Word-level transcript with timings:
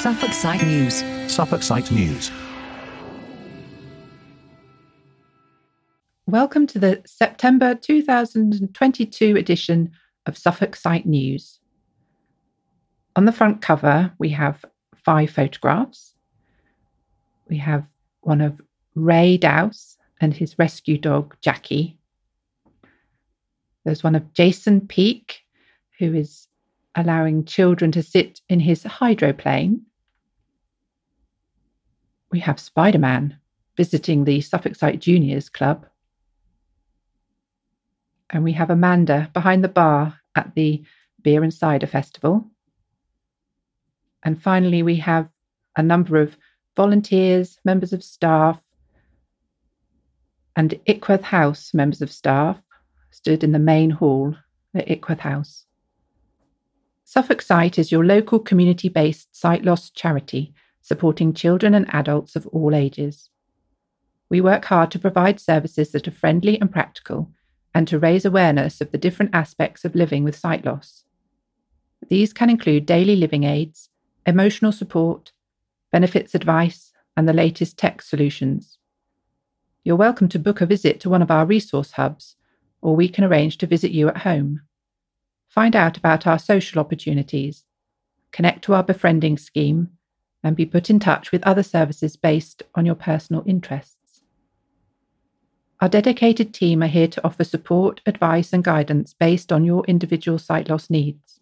Suffolk 0.00 0.32
Sight 0.32 0.62
News. 0.62 1.02
Suffolk 1.26 1.62
Sight 1.62 1.90
News. 1.90 2.30
Welcome 6.26 6.66
to 6.68 6.78
the 6.78 7.02
September 7.06 7.74
2022 7.74 9.36
edition 9.36 9.90
of 10.26 10.36
Suffolk 10.36 10.76
Sight 10.76 11.06
News. 11.06 11.60
On 13.16 13.24
the 13.24 13.32
front 13.32 13.62
cover, 13.62 14.12
we 14.18 14.28
have 14.28 14.64
five 15.02 15.30
photographs. 15.30 16.14
We 17.48 17.56
have 17.56 17.86
one 18.20 18.42
of 18.42 18.60
Ray 18.94 19.38
Dowse 19.38 19.96
and 20.20 20.34
his 20.34 20.58
rescue 20.58 20.98
dog, 20.98 21.34
Jackie. 21.40 21.98
There's 23.84 24.04
one 24.04 24.14
of 24.14 24.34
Jason 24.34 24.86
Peake, 24.86 25.40
who 25.98 26.14
is 26.14 26.48
allowing 26.96 27.44
children 27.44 27.92
to 27.92 28.02
sit 28.02 28.40
in 28.48 28.60
his 28.60 28.82
hydroplane. 28.82 29.82
We 32.32 32.40
have 32.40 32.58
Spider 32.58 32.98
Man 32.98 33.38
visiting 33.76 34.24
the 34.24 34.40
Suffolk 34.40 34.74
Sight 34.74 35.00
Juniors 35.00 35.48
Club. 35.48 35.86
And 38.30 38.42
we 38.42 38.52
have 38.52 38.70
Amanda 38.70 39.30
behind 39.34 39.62
the 39.62 39.68
bar 39.68 40.18
at 40.34 40.54
the 40.54 40.82
Beer 41.22 41.42
and 41.42 41.52
Cider 41.52 41.86
Festival. 41.86 42.50
And 44.24 44.42
finally, 44.42 44.82
we 44.82 44.96
have 44.96 45.28
a 45.76 45.82
number 45.82 46.20
of 46.20 46.36
volunteers, 46.74 47.58
members 47.64 47.92
of 47.92 48.02
staff, 48.02 48.60
and 50.56 50.80
Ickworth 50.86 51.22
House 51.22 51.74
members 51.74 52.00
of 52.00 52.10
staff 52.10 52.56
stood 53.10 53.44
in 53.44 53.52
the 53.52 53.58
main 53.58 53.90
hall 53.90 54.34
at 54.74 54.90
Ickworth 54.90 55.20
House. 55.20 55.65
Suffolk 57.08 57.40
Sight 57.40 57.78
is 57.78 57.92
your 57.92 58.04
local 58.04 58.40
community 58.40 58.88
based 58.88 59.34
sight 59.34 59.64
loss 59.64 59.90
charity 59.90 60.52
supporting 60.82 61.32
children 61.32 61.72
and 61.72 61.86
adults 61.94 62.34
of 62.34 62.48
all 62.48 62.74
ages. 62.74 63.30
We 64.28 64.40
work 64.40 64.64
hard 64.64 64.90
to 64.90 64.98
provide 64.98 65.38
services 65.38 65.92
that 65.92 66.08
are 66.08 66.10
friendly 66.10 66.60
and 66.60 66.68
practical 66.68 67.30
and 67.72 67.86
to 67.86 68.00
raise 68.00 68.24
awareness 68.24 68.80
of 68.80 68.90
the 68.90 68.98
different 68.98 69.36
aspects 69.36 69.84
of 69.84 69.94
living 69.94 70.24
with 70.24 70.36
sight 70.36 70.64
loss. 70.64 71.04
These 72.08 72.32
can 72.32 72.50
include 72.50 72.86
daily 72.86 73.14
living 73.14 73.44
aids, 73.44 73.88
emotional 74.26 74.72
support, 74.72 75.30
benefits 75.92 76.34
advice, 76.34 76.92
and 77.16 77.28
the 77.28 77.32
latest 77.32 77.78
tech 77.78 78.02
solutions. 78.02 78.78
You're 79.84 79.94
welcome 79.94 80.28
to 80.30 80.40
book 80.40 80.60
a 80.60 80.66
visit 80.66 80.98
to 81.00 81.08
one 81.08 81.22
of 81.22 81.30
our 81.30 81.46
resource 81.46 81.92
hubs, 81.92 82.34
or 82.82 82.96
we 82.96 83.08
can 83.08 83.22
arrange 83.22 83.58
to 83.58 83.68
visit 83.68 83.92
you 83.92 84.08
at 84.08 84.18
home. 84.18 84.62
Find 85.48 85.74
out 85.74 85.96
about 85.96 86.26
our 86.26 86.38
social 86.38 86.80
opportunities, 86.80 87.64
connect 88.30 88.62
to 88.64 88.74
our 88.74 88.82
befriending 88.82 89.38
scheme, 89.38 89.90
and 90.42 90.54
be 90.54 90.66
put 90.66 90.90
in 90.90 91.00
touch 91.00 91.32
with 91.32 91.42
other 91.44 91.62
services 91.62 92.16
based 92.16 92.62
on 92.74 92.86
your 92.86 92.94
personal 92.94 93.42
interests. 93.46 94.22
Our 95.80 95.88
dedicated 95.88 96.54
team 96.54 96.82
are 96.82 96.88
here 96.88 97.08
to 97.08 97.24
offer 97.24 97.44
support, 97.44 98.00
advice, 98.06 98.52
and 98.52 98.64
guidance 98.64 99.12
based 99.12 99.52
on 99.52 99.64
your 99.64 99.84
individual 99.86 100.38
sight 100.38 100.68
loss 100.68 100.88
needs. 100.88 101.40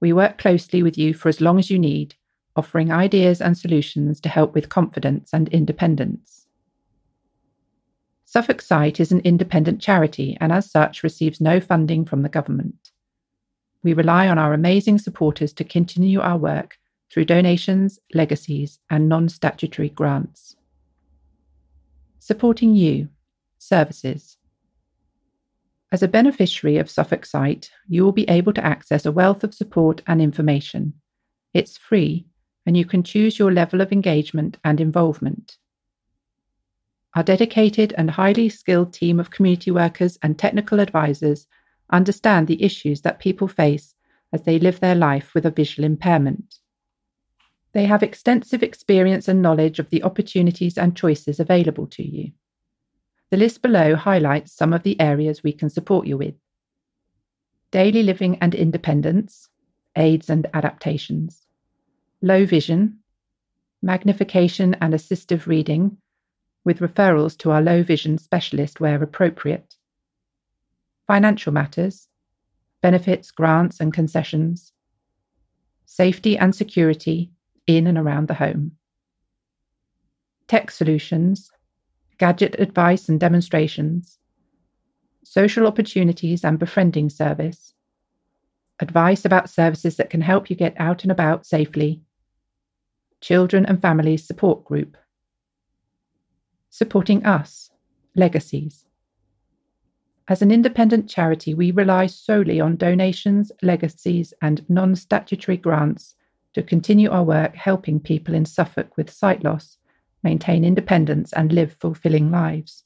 We 0.00 0.12
work 0.12 0.36
closely 0.36 0.82
with 0.82 0.98
you 0.98 1.14
for 1.14 1.30
as 1.30 1.40
long 1.40 1.58
as 1.58 1.70
you 1.70 1.78
need, 1.78 2.16
offering 2.56 2.92
ideas 2.92 3.40
and 3.40 3.56
solutions 3.56 4.20
to 4.20 4.28
help 4.28 4.54
with 4.54 4.68
confidence 4.68 5.30
and 5.32 5.48
independence. 5.48 6.46
Suffolk 8.26 8.60
Sight 8.60 9.00
is 9.00 9.12
an 9.12 9.20
independent 9.20 9.80
charity 9.80 10.36
and, 10.40 10.52
as 10.52 10.70
such, 10.70 11.02
receives 11.02 11.40
no 11.40 11.60
funding 11.60 12.04
from 12.04 12.22
the 12.22 12.28
government. 12.28 12.83
We 13.84 13.92
rely 13.92 14.28
on 14.28 14.38
our 14.38 14.54
amazing 14.54 14.98
supporters 14.98 15.52
to 15.52 15.62
continue 15.62 16.18
our 16.20 16.38
work 16.38 16.78
through 17.12 17.26
donations, 17.26 18.00
legacies, 18.14 18.80
and 18.90 19.10
non 19.10 19.28
statutory 19.28 19.90
grants. 19.90 20.56
Supporting 22.18 22.74
you, 22.74 23.10
services. 23.58 24.38
As 25.92 26.02
a 26.02 26.08
beneficiary 26.08 26.78
of 26.78 26.90
Suffolk 26.90 27.26
Sight, 27.26 27.70
you 27.86 28.02
will 28.02 28.12
be 28.12 28.28
able 28.28 28.54
to 28.54 28.64
access 28.64 29.04
a 29.04 29.12
wealth 29.12 29.44
of 29.44 29.54
support 29.54 30.00
and 30.06 30.20
information. 30.20 30.94
It's 31.52 31.76
free, 31.76 32.26
and 32.64 32.78
you 32.78 32.86
can 32.86 33.02
choose 33.02 33.38
your 33.38 33.52
level 33.52 33.82
of 33.82 33.92
engagement 33.92 34.56
and 34.64 34.80
involvement. 34.80 35.58
Our 37.14 37.22
dedicated 37.22 37.92
and 37.98 38.10
highly 38.10 38.48
skilled 38.48 38.94
team 38.94 39.20
of 39.20 39.30
community 39.30 39.70
workers 39.70 40.18
and 40.22 40.38
technical 40.38 40.80
advisors 40.80 41.46
understand 41.90 42.46
the 42.46 42.62
issues 42.62 43.02
that 43.02 43.18
people 43.18 43.48
face 43.48 43.94
as 44.32 44.42
they 44.42 44.58
live 44.58 44.80
their 44.80 44.94
life 44.94 45.34
with 45.34 45.46
a 45.46 45.50
visual 45.50 45.84
impairment. 45.84 46.56
They 47.72 47.86
have 47.86 48.02
extensive 48.02 48.62
experience 48.62 49.28
and 49.28 49.42
knowledge 49.42 49.78
of 49.78 49.90
the 49.90 50.02
opportunities 50.02 50.78
and 50.78 50.96
choices 50.96 51.40
available 51.40 51.86
to 51.88 52.02
you. 52.02 52.32
The 53.30 53.36
list 53.36 53.62
below 53.62 53.96
highlights 53.96 54.52
some 54.52 54.72
of 54.72 54.84
the 54.84 55.00
areas 55.00 55.42
we 55.42 55.52
can 55.52 55.70
support 55.70 56.06
you 56.06 56.16
with 56.16 56.34
daily 57.72 58.04
living 58.04 58.38
and 58.40 58.54
independence, 58.54 59.48
aids 59.96 60.30
and 60.30 60.46
adaptations, 60.54 61.46
low 62.22 62.46
vision, 62.46 63.00
magnification 63.82 64.74
and 64.80 64.94
assistive 64.94 65.46
reading, 65.46 65.96
with 66.64 66.78
referrals 66.78 67.36
to 67.38 67.50
our 67.50 67.60
low 67.60 67.82
vision 67.82 68.16
specialist 68.16 68.80
where 68.80 69.02
appropriate, 69.02 69.74
financial 71.06 71.52
matters, 71.52 72.08
benefits, 72.82 73.30
grants, 73.30 73.80
and 73.80 73.92
concessions, 73.92 74.72
safety 75.86 76.36
and 76.36 76.54
security, 76.54 77.30
in 77.66 77.86
and 77.86 77.96
around 77.96 78.28
the 78.28 78.34
home. 78.34 78.72
Tech 80.48 80.70
solutions, 80.70 81.50
gadget 82.18 82.54
advice 82.58 83.08
and 83.08 83.18
demonstrations, 83.18 84.18
social 85.24 85.66
opportunities 85.66 86.44
and 86.44 86.58
befriending 86.58 87.08
service, 87.08 87.74
advice 88.80 89.24
about 89.24 89.48
services 89.48 89.96
that 89.96 90.10
can 90.10 90.20
help 90.20 90.50
you 90.50 90.56
get 90.56 90.74
out 90.78 91.02
and 91.02 91.12
about 91.12 91.46
safely, 91.46 92.02
children 93.20 93.64
and 93.64 93.80
families 93.80 94.26
support 94.26 94.64
group, 94.64 94.96
supporting 96.70 97.24
us, 97.24 97.70
legacies. 98.14 98.84
As 100.26 100.40
an 100.40 100.50
independent 100.50 101.08
charity, 101.08 101.52
we 101.52 101.70
rely 101.70 102.06
solely 102.06 102.58
on 102.58 102.76
donations, 102.76 103.52
legacies, 103.62 104.32
and 104.40 104.64
non 104.70 104.96
statutory 104.96 105.58
grants 105.58 106.14
to 106.54 106.62
continue 106.62 107.10
our 107.10 107.24
work 107.24 107.54
helping 107.54 108.00
people 108.00 108.34
in 108.34 108.46
Suffolk 108.46 108.96
with 108.96 109.12
sight 109.12 109.44
loss 109.44 109.76
maintain 110.22 110.64
independence 110.64 111.32
and 111.34 111.52
live 111.52 111.76
fulfilling 111.78 112.30
lives. 112.30 112.84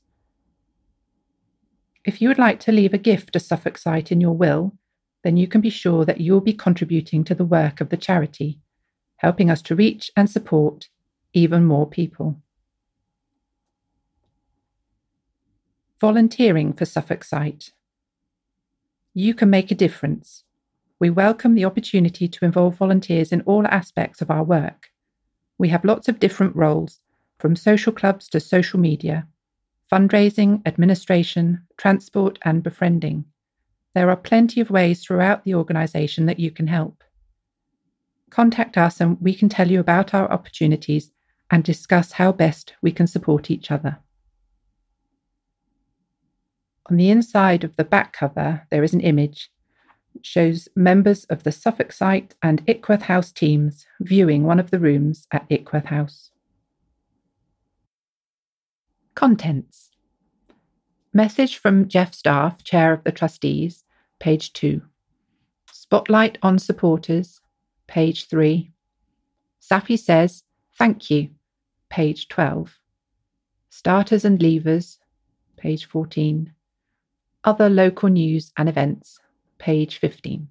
If 2.04 2.20
you 2.20 2.28
would 2.28 2.38
like 2.38 2.58
to 2.60 2.72
leave 2.72 2.92
a 2.92 2.98
gift 2.98 3.32
to 3.34 3.40
Suffolk 3.40 3.78
Sight 3.78 4.10
in 4.10 4.20
your 4.20 4.32
will, 4.32 4.76
then 5.22 5.36
you 5.36 5.46
can 5.46 5.60
be 5.60 5.70
sure 5.70 6.04
that 6.04 6.20
you'll 6.20 6.40
be 6.40 6.52
contributing 6.52 7.22
to 7.24 7.34
the 7.34 7.44
work 7.44 7.80
of 7.80 7.90
the 7.90 7.96
charity, 7.96 8.58
helping 9.18 9.50
us 9.50 9.62
to 9.62 9.76
reach 9.76 10.10
and 10.16 10.28
support 10.28 10.88
even 11.32 11.64
more 11.64 11.88
people. 11.88 12.40
Volunteering 16.00 16.72
for 16.72 16.84
Suffolk 16.84 17.24
Sight. 17.24 17.72
You 19.14 19.34
can 19.34 19.50
make 19.50 19.70
a 19.70 19.74
difference 19.74 20.44
we 21.00 21.10
welcome 21.10 21.54
the 21.54 21.64
opportunity 21.64 22.26
to 22.26 22.44
involve 22.44 22.74
volunteers 22.74 23.30
in 23.30 23.42
all 23.42 23.64
aspects 23.68 24.20
of 24.20 24.30
our 24.30 24.42
work. 24.42 24.90
We 25.56 25.68
have 25.68 25.84
lots 25.84 26.08
of 26.08 26.18
different 26.18 26.56
roles, 26.56 27.00
from 27.38 27.54
social 27.54 27.92
clubs 27.92 28.28
to 28.30 28.40
social 28.40 28.80
media, 28.80 29.28
fundraising, 29.92 30.60
administration, 30.66 31.62
transport, 31.76 32.40
and 32.42 32.64
befriending. 32.64 33.26
There 33.94 34.10
are 34.10 34.16
plenty 34.16 34.60
of 34.60 34.70
ways 34.70 35.04
throughout 35.04 35.44
the 35.44 35.54
organisation 35.54 36.26
that 36.26 36.40
you 36.40 36.50
can 36.50 36.66
help. 36.66 37.04
Contact 38.30 38.76
us 38.76 39.00
and 39.00 39.18
we 39.20 39.34
can 39.34 39.48
tell 39.48 39.70
you 39.70 39.78
about 39.78 40.14
our 40.14 40.30
opportunities 40.30 41.12
and 41.50 41.62
discuss 41.62 42.12
how 42.12 42.32
best 42.32 42.74
we 42.82 42.90
can 42.90 43.06
support 43.06 43.52
each 43.52 43.70
other. 43.70 43.98
On 46.90 46.96
the 46.96 47.10
inside 47.10 47.64
of 47.64 47.76
the 47.76 47.84
back 47.84 48.14
cover, 48.14 48.66
there 48.70 48.82
is 48.82 48.94
an 48.94 49.00
image 49.00 49.50
which 50.14 50.26
shows 50.26 50.68
members 50.74 51.24
of 51.26 51.42
the 51.42 51.52
Suffolk 51.52 51.92
Sight 51.92 52.34
and 52.42 52.62
Ickworth 52.66 53.02
House 53.02 53.30
teams 53.30 53.84
viewing 54.00 54.44
one 54.44 54.58
of 54.58 54.70
the 54.70 54.78
rooms 54.78 55.26
at 55.30 55.46
Ickworth 55.50 55.86
House. 55.86 56.30
Contents 59.14 59.90
Message 61.12 61.58
from 61.58 61.88
Jeff 61.88 62.14
Staff, 62.14 62.64
Chair 62.64 62.94
of 62.94 63.04
the 63.04 63.12
Trustees, 63.12 63.84
page 64.18 64.52
2. 64.54 64.80
Spotlight 65.70 66.38
on 66.42 66.58
supporters, 66.58 67.40
page 67.86 68.28
3. 68.28 68.72
Safi 69.60 69.98
says, 69.98 70.44
Thank 70.78 71.10
you, 71.10 71.30
page 71.90 72.28
12. 72.28 72.78
Starters 73.68 74.24
and 74.24 74.40
levers, 74.42 74.98
page 75.56 75.86
14. 75.86 76.54
Other 77.44 77.70
local 77.70 78.08
news 78.08 78.52
and 78.56 78.68
events, 78.68 79.20
page 79.58 79.98
15. 79.98 80.48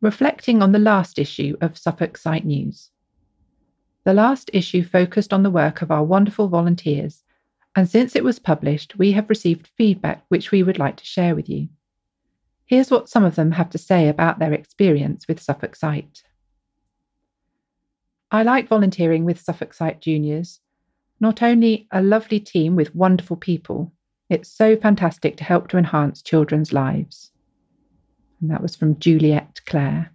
reflecting 0.00 0.62
on 0.62 0.72
the 0.72 0.78
last 0.78 1.18
issue 1.18 1.56
of 1.60 1.76
Suffolk 1.76 2.16
Sight 2.16 2.44
News. 2.44 2.90
The 4.04 4.14
last 4.14 4.50
issue 4.52 4.84
focused 4.84 5.32
on 5.32 5.42
the 5.42 5.50
work 5.50 5.82
of 5.82 5.90
our 5.90 6.04
wonderful 6.04 6.48
volunteers, 6.48 7.24
and 7.74 7.88
since 7.88 8.14
it 8.14 8.22
was 8.22 8.38
published, 8.38 8.96
we 8.98 9.12
have 9.12 9.28
received 9.28 9.70
feedback 9.76 10.24
which 10.28 10.52
we 10.52 10.62
would 10.62 10.78
like 10.78 10.96
to 10.96 11.04
share 11.04 11.34
with 11.34 11.48
you. 11.48 11.68
Here's 12.66 12.90
what 12.90 13.08
some 13.08 13.24
of 13.24 13.34
them 13.34 13.52
have 13.52 13.70
to 13.70 13.78
say 13.78 14.08
about 14.08 14.38
their 14.38 14.52
experience 14.52 15.26
with 15.26 15.42
Suffolk 15.42 15.74
Sight. 15.74 16.22
I 18.30 18.44
like 18.44 18.68
volunteering 18.68 19.24
with 19.24 19.40
Suffolk 19.40 19.74
Sight 19.74 20.00
Juniors. 20.00 20.60
Not 21.18 21.42
only 21.42 21.88
a 21.90 22.02
lovely 22.02 22.38
team 22.38 22.76
with 22.76 22.94
wonderful 22.94 23.36
people, 23.36 23.92
it's 24.28 24.50
so 24.50 24.76
fantastic 24.76 25.36
to 25.36 25.44
help 25.44 25.68
to 25.68 25.78
enhance 25.78 26.22
children's 26.22 26.72
lives. 26.72 27.30
And 28.40 28.50
that 28.50 28.62
was 28.62 28.76
from 28.76 28.98
Juliet 28.98 29.60
Clare. 29.66 30.12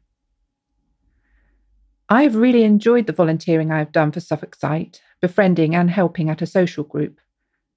I've 2.10 2.36
really 2.36 2.63
enjoyed 2.63 3.08
the 3.08 3.13
volunteering 3.13 3.72
I've 3.72 3.94
done 3.94 4.12
for 4.12 4.19
Suffolk 4.19 4.56
Sight, 4.56 5.02
befriending 5.22 5.75
and 5.75 5.90
helping 5.90 6.30
at 6.30 6.42
a 6.42 6.46
social 6.46 6.84
group. 6.84 7.22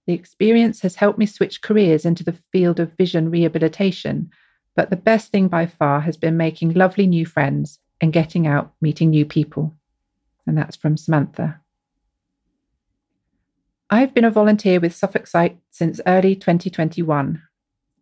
The 0.07 0.15
experience 0.15 0.81
has 0.81 0.97
helped 0.97 1.19
me 1.19 1.27
switch 1.27 1.63
careers 1.63 2.05
into 2.05 2.25
the 2.25 2.37
field 2.51 2.81
of 2.81 2.97
vision 2.97 3.31
rehabilitation, 3.31 4.31
but 4.75 4.91
the 4.91 4.97
best 4.97 5.31
thing 5.31 5.49
by 5.49 5.67
far 5.67 6.01
has 6.01 6.17
been 6.17 6.37
making 6.37 6.75
lovely 6.75 7.07
new 7.07 7.25
friends 7.25 7.79
and 8.01 8.13
getting 8.13 8.47
out 8.47 8.75
meeting 8.81 9.11
new 9.11 9.25
people. 9.25 9.73
And 10.47 10.59
that's 10.59 10.77
from 10.77 10.97
Samantha. 10.97 11.61
I've 13.95 14.13
been 14.13 14.25
a 14.25 14.31
volunteer 14.33 14.81
with 14.81 14.93
Suffolk 14.93 15.29
Sight 15.29 15.57
since 15.71 16.01
early 16.05 16.35
2021, 16.35 17.41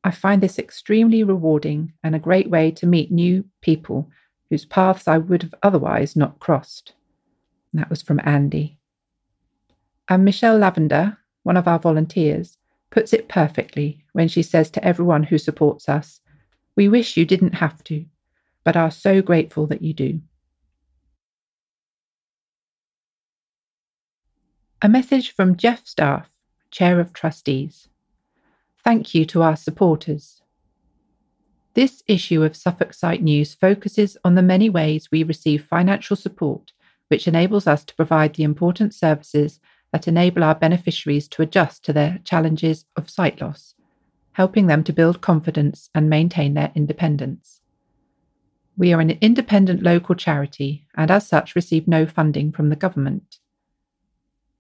I 0.03 0.11
find 0.11 0.43
this 0.43 0.59
extremely 0.59 1.23
rewarding 1.23 1.93
and 2.03 2.15
a 2.15 2.19
great 2.19 2.49
way 2.49 2.71
to 2.71 2.87
meet 2.87 3.13
new 3.13 3.45
people 3.61 4.09
whose 4.49 4.65
paths 4.65 5.07
I 5.07 5.19
would 5.19 5.43
have 5.43 5.55
otherwise 5.63 6.17
not 6.17 6.39
crossed. 6.39 6.95
And 7.71 7.83
that 7.83 7.91
was 7.91 8.01
from 8.01 8.23
Andy. 8.25 8.79
And 10.09 10.25
Michelle 10.25 10.57
Lavender, 10.57 11.19
one 11.43 11.59
of 11.59 11.69
our 11.69 11.79
volunteers, 11.79 12.57
puts 12.89 13.13
it 13.13 13.29
perfectly 13.29 14.03
when 14.15 14.29
she 14.29 14.43
says 14.43 14.71
to 14.71 14.83
everyone 14.83 15.25
who 15.25 15.37
supports 15.37 15.91
us, 15.91 16.23
We 16.75 16.89
wish 16.89 17.19
you 17.19 17.27
didn't 17.27 17.57
have 17.57 17.85
to, 17.85 18.07
but 18.65 18.79
are 18.79 18.91
so 18.91 19.21
grateful 19.21 19.67
that 19.67 19.83
you 19.83 19.93
do. 19.93 20.23
A 24.85 24.89
message 24.89 25.33
from 25.33 25.57
Jeff 25.57 25.87
Staff, 25.87 26.29
Chair 26.73 26.99
of 26.99 27.13
Trustees. 27.13 27.87
Thank 28.83 29.15
you 29.15 29.25
to 29.27 29.41
our 29.41 29.55
supporters. 29.55 30.43
This 31.75 32.03
issue 32.09 32.43
of 32.43 32.57
Suffolk 32.57 32.93
Sight 32.93 33.23
News 33.23 33.55
focuses 33.55 34.17
on 34.25 34.35
the 34.35 34.43
many 34.43 34.69
ways 34.69 35.09
we 35.13 35.23
receive 35.23 35.65
financial 35.65 36.17
support, 36.17 36.73
which 37.07 37.29
enables 37.29 37.69
us 37.69 37.85
to 37.85 37.95
provide 37.95 38.35
the 38.35 38.43
important 38.43 38.93
services 38.93 39.61
that 39.93 40.09
enable 40.09 40.43
our 40.43 40.57
beneficiaries 40.57 41.29
to 41.29 41.43
adjust 41.43 41.85
to 41.85 41.93
their 41.93 42.19
challenges 42.25 42.85
of 42.97 43.09
sight 43.09 43.41
loss, 43.41 43.77
helping 44.33 44.67
them 44.67 44.83
to 44.83 44.93
build 44.93 45.21
confidence 45.21 45.91
and 45.95 46.11
maintain 46.11 46.55
their 46.55 46.73
independence. 46.75 47.61
We 48.77 48.93
are 48.93 49.01
an 49.01 49.11
independent 49.21 49.85
local 49.85 50.17
charity 50.17 50.89
and, 50.97 51.09
as 51.09 51.29
such, 51.29 51.55
receive 51.55 51.87
no 51.87 52.05
funding 52.05 52.51
from 52.51 52.69
the 52.69 52.75
government 52.75 53.39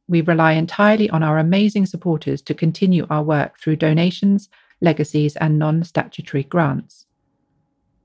we 0.08 0.20
rely 0.20 0.52
entirely 0.52 1.08
on 1.10 1.22
our 1.22 1.38
amazing 1.38 1.86
supporters 1.86 2.42
to 2.42 2.54
continue 2.54 3.06
our 3.08 3.22
work 3.22 3.58
through 3.58 3.76
donations, 3.76 4.48
legacies, 4.80 5.36
and 5.36 5.58
non 5.58 5.84
statutory 5.84 6.44
grants. 6.44 7.06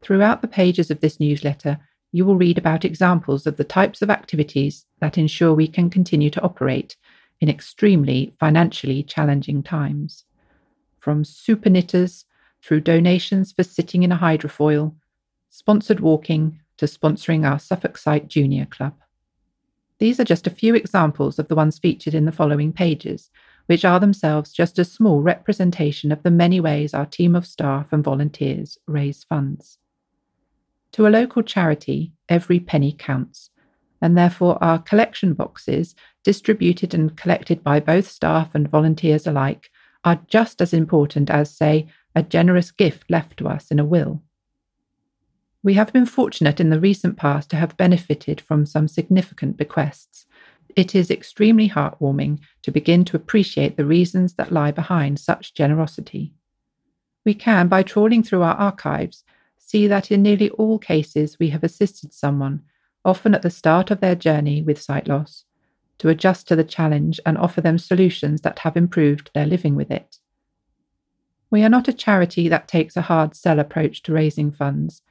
Throughout 0.02 0.42
the 0.42 0.48
pages 0.48 0.92
of 0.92 1.02
this 1.02 1.20
newsletter, 1.20 1.80
you 2.12 2.26
will 2.26 2.38
read 2.38 2.58
about 2.58 2.86
examples 2.86 3.46
of 3.46 3.58
the 3.58 3.64
types 3.64 4.02
of 4.02 4.10
activities 4.10 4.86
that 5.00 5.18
ensure 5.18 5.54
we 5.54 5.68
can 5.68 5.90
continue 5.90 6.30
to 6.30 6.42
operate 6.42 6.96
in 7.42 7.50
extremely 7.50 8.34
financially 8.40 9.04
challenging 9.04 9.62
times. 9.62 10.24
From 11.00 11.24
super 11.24 11.70
knitters 11.70 12.26
through 12.64 12.82
donations 12.82 13.52
for 13.52 13.64
sitting 13.64 14.04
in 14.04 14.12
a 14.12 14.18
hydrofoil, 14.18 14.96
sponsored 15.50 16.00
walking, 16.00 16.60
to 16.78 16.86
sponsoring 16.86 17.50
our 17.50 17.60
Suffolk 17.60 17.98
Sight 17.98 18.28
Junior 18.28 18.66
Club. 18.66 18.94
These 20.00 20.20
are 20.20 20.26
just 20.26 20.46
a 20.46 20.52
few 20.52 20.76
examples 20.76 21.40
of 21.40 21.48
the 21.48 21.56
ones 21.56 21.80
featured 21.80 22.14
in 22.14 22.26
the 22.26 22.32
following 22.32 22.72
pages, 22.72 23.32
which 23.66 23.84
are 23.84 24.00
themselves 24.00 24.54
just 24.54 24.78
a 24.80 24.86
small 24.86 25.22
representation 25.22 26.12
of 26.12 26.24
the 26.24 26.32
many 26.32 26.60
ways 26.60 26.94
our 26.94 27.06
team 27.06 27.36
of 27.36 27.48
staff 27.48 27.92
and 27.92 28.04
volunteers 28.04 28.78
raise 28.88 29.24
funds. 29.24 29.80
To 30.94 31.08
a 31.08 31.10
local 31.10 31.42
charity, 31.44 32.14
every 32.30 32.60
penny 32.60 32.96
counts, 32.98 33.50
and 34.02 34.18
therefore 34.18 34.64
our 34.64 34.80
collection 34.80 35.34
boxes, 35.34 35.96
distributed 36.24 36.94
and 36.94 37.18
collected 37.18 37.64
by 37.64 37.80
both 37.80 38.08
staff 38.08 38.54
and 38.54 38.70
volunteers 38.70 39.26
alike, 39.26 39.70
are 40.04 40.22
just 40.28 40.62
as 40.62 40.74
important 40.74 41.30
as, 41.30 41.56
say, 41.56 41.88
a 42.16 42.24
generous 42.24 42.72
gift 42.72 43.10
left 43.10 43.38
to 43.38 43.48
us 43.48 43.72
in 43.72 43.80
a 43.80 43.86
will. 43.86 44.22
We 45.64 45.74
have 45.74 45.92
been 45.92 46.06
fortunate 46.06 46.60
in 46.60 46.70
the 46.70 46.80
recent 46.80 47.18
past 47.18 47.50
to 47.50 47.56
have 47.56 47.78
benefited 47.78 48.40
from 48.40 48.66
some 48.66 48.88
significant 48.88 49.58
bequests. 49.58 50.26
It 50.76 50.94
is 50.94 51.10
extremely 51.10 51.70
heartwarming 51.70 52.40
to 52.62 52.72
begin 52.72 53.04
to 53.06 53.18
appreciate 53.18 53.78
the 53.78 53.86
reasons 53.86 54.36
that 54.36 54.52
lie 54.52 54.72
behind 54.72 55.20
such 55.20 55.56
generosity. 55.56 56.34
We 57.26 57.34
can, 57.34 57.68
by 57.68 57.84
trawling 57.84 58.24
through 58.24 58.44
our 58.44 58.56
archives, 58.56 59.24
see 59.58 59.88
that 59.88 60.12
in 60.12 60.22
nearly 60.22 60.50
all 60.52 60.78
cases 60.78 61.38
we 61.40 61.50
have 61.50 61.64
assisted 61.64 62.14
someone, 62.14 62.62
often 63.04 63.34
at 63.34 63.42
the 63.42 63.50
start 63.50 63.90
of 63.90 64.00
their 64.00 64.16
journey 64.16 64.62
with 64.62 64.82
sight 64.82 65.08
loss, 65.08 65.46
to 65.98 66.10
adjust 66.10 66.48
to 66.48 66.56
the 66.56 66.64
challenge 66.64 67.20
and 67.26 67.38
offer 67.38 67.60
them 67.60 67.80
solutions 67.80 68.42
that 68.42 68.60
have 68.60 68.78
improved 68.78 69.32
their 69.34 69.48
living 69.48 69.76
with 69.76 69.90
it. 69.90 70.18
We 71.50 71.64
are 71.64 71.70
not 71.70 71.88
a 71.88 71.94
charity 71.94 72.48
that 72.50 72.68
takes 72.68 72.96
a 72.96 73.02
hard 73.02 73.36
sell 73.36 73.60
approach 73.60 74.04
to 74.04 74.14
raising 74.14 74.52
funds 74.52 75.02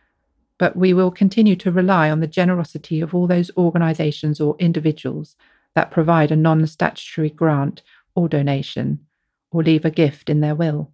but 0.59 0.77
we 0.77 0.93
will 0.93 1.11
continue 1.11 1.57
to 1.57 1.71
rely 1.71 2.11
on 2.11 2.21
the 2.21 2.27
generosity 2.27 3.01
of 3.01 3.15
all 3.15 3.27
those 3.27 3.51
organisations 3.57 4.41
or 4.41 4.57
individuals 4.59 5.37
that 5.75 5.91
provide 5.91 6.31
a 6.31 6.37
non 6.37 6.67
statutory 6.67 7.31
grant 7.31 7.83
or 8.15 8.29
donation 8.29 9.01
or 9.51 9.63
leave 9.63 9.85
a 9.85 9.91
gift 9.91 10.31
in 10.31 10.41
their 10.41 10.55
will. 10.55 10.93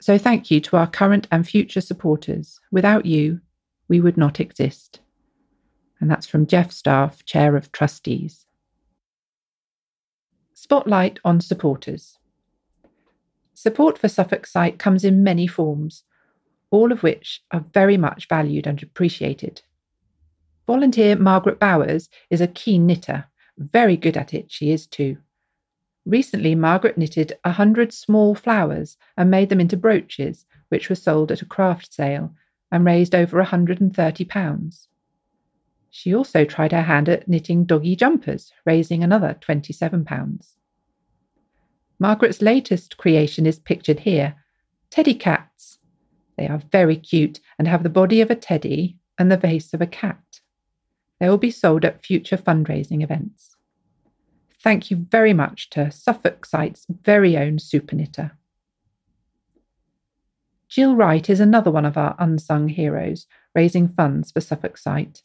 So, 0.00 0.16
thank 0.16 0.50
you 0.50 0.60
to 0.60 0.76
our 0.76 0.86
current 0.86 1.26
and 1.30 1.46
future 1.46 1.80
supporters. 1.80 2.60
Without 2.70 3.04
you, 3.04 3.40
we 3.88 4.00
would 4.00 4.16
not 4.16 4.40
exist. 4.40 5.00
And 6.00 6.10
that's 6.10 6.26
from 6.26 6.46
Jeff 6.46 6.72
Staff, 6.72 7.24
Chair 7.24 7.56
of 7.56 7.70
Trustees. 7.72 8.46
Spotlight 10.54 11.18
on 11.24 11.40
supporters. 11.40 12.18
Support 13.52 13.98
for 13.98 14.08
Suffolk 14.08 14.46
Sight 14.46 14.78
comes 14.78 15.04
in 15.04 15.22
many 15.22 15.46
forms 15.46 16.04
all 16.70 16.92
of 16.92 17.02
which 17.02 17.42
are 17.50 17.64
very 17.72 17.96
much 17.96 18.28
valued 18.28 18.66
and 18.66 18.82
appreciated. 18.82 19.62
Volunteer 20.66 21.16
Margaret 21.16 21.58
Bowers 21.58 22.08
is 22.30 22.40
a 22.40 22.46
keen 22.46 22.86
knitter, 22.86 23.24
very 23.58 23.96
good 23.96 24.16
at 24.16 24.32
it, 24.32 24.50
she 24.50 24.70
is 24.70 24.86
too. 24.86 25.16
Recently, 26.06 26.54
Margaret 26.54 26.96
knitted 26.96 27.34
a 27.44 27.52
hundred 27.52 27.92
small 27.92 28.34
flowers 28.34 28.96
and 29.16 29.30
made 29.30 29.48
them 29.48 29.60
into 29.60 29.76
brooches, 29.76 30.46
which 30.68 30.88
were 30.88 30.94
sold 30.94 31.30
at 31.30 31.42
a 31.42 31.46
craft 31.46 31.92
sale 31.92 32.34
and 32.72 32.84
raised 32.84 33.14
over 33.14 33.40
a 33.40 33.44
hundred 33.44 33.80
and 33.80 33.94
thirty 33.94 34.24
pounds. 34.24 34.88
She 35.90 36.14
also 36.14 36.44
tried 36.44 36.72
her 36.72 36.82
hand 36.82 37.08
at 37.08 37.28
knitting 37.28 37.64
doggy 37.64 37.96
jumpers, 37.96 38.52
raising 38.64 39.02
another 39.02 39.36
twenty-seven 39.40 40.04
pounds. 40.04 40.56
Margaret's 41.98 42.40
latest 42.40 42.96
creation 42.96 43.44
is 43.44 43.58
pictured 43.58 44.00
here 44.00 44.36
teddy 44.88 45.14
cats 45.14 45.79
they 46.40 46.48
are 46.48 46.62
very 46.72 46.96
cute 46.96 47.38
and 47.58 47.68
have 47.68 47.82
the 47.82 47.90
body 47.90 48.22
of 48.22 48.30
a 48.30 48.34
teddy 48.34 48.96
and 49.18 49.30
the 49.30 49.36
face 49.36 49.74
of 49.74 49.82
a 49.82 49.86
cat. 49.86 50.40
They 51.20 51.28
will 51.28 51.36
be 51.36 51.50
sold 51.50 51.84
at 51.84 52.02
future 52.02 52.38
fundraising 52.38 53.02
events. 53.02 53.56
Thank 54.62 54.90
you 54.90 54.96
very 54.96 55.34
much 55.34 55.68
to 55.70 55.90
Suffolk 55.90 56.46
Sight's 56.46 56.86
very 57.02 57.36
own 57.36 57.58
super 57.58 57.94
knitter. 57.94 58.32
Jill 60.70 60.96
Wright 60.96 61.28
is 61.28 61.40
another 61.40 61.70
one 61.70 61.84
of 61.84 61.98
our 61.98 62.16
unsung 62.18 62.70
heroes, 62.70 63.26
raising 63.54 63.88
funds 63.88 64.32
for 64.32 64.40
Suffolk 64.40 64.78
Sight. 64.78 65.22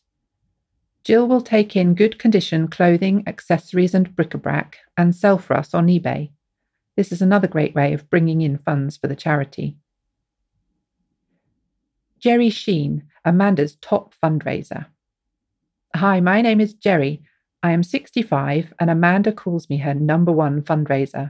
Jill 1.06 1.30
will 1.30 1.42
take 1.42 1.78
in 1.78 1.96
good 1.96 2.20
condition 2.20 2.68
clothing, 2.68 3.24
accessories, 3.26 3.94
and 3.94 4.14
bric 4.18 4.34
a 4.34 4.38
brac 4.38 4.80
and 4.98 5.16
sell 5.16 5.38
for 5.38 5.56
us 5.56 5.74
on 5.74 5.88
eBay. 5.88 6.32
This 6.98 7.14
is 7.14 7.22
another 7.22 7.48
great 7.48 7.74
way 7.74 7.94
of 7.94 8.10
bringing 8.10 8.42
in 8.42 8.58
funds 8.58 8.98
for 8.98 9.08
the 9.08 9.16
charity. 9.16 9.78
Jerry 12.26 12.50
Sheen, 12.50 13.04
Amanda's 13.24 13.76
top 13.76 14.16
fundraiser. 14.16 14.88
Hi, 15.96 16.20
my 16.20 16.42
name 16.42 16.60
is 16.60 16.74
Jerry. 16.74 17.22
I 17.62 17.70
am 17.70 17.84
65 17.84 18.74
and 18.80 18.90
Amanda 18.90 19.32
calls 19.32 19.70
me 19.70 19.78
her 19.78 19.94
number 19.94 20.32
one 20.32 20.64
fundraiser. 20.64 21.30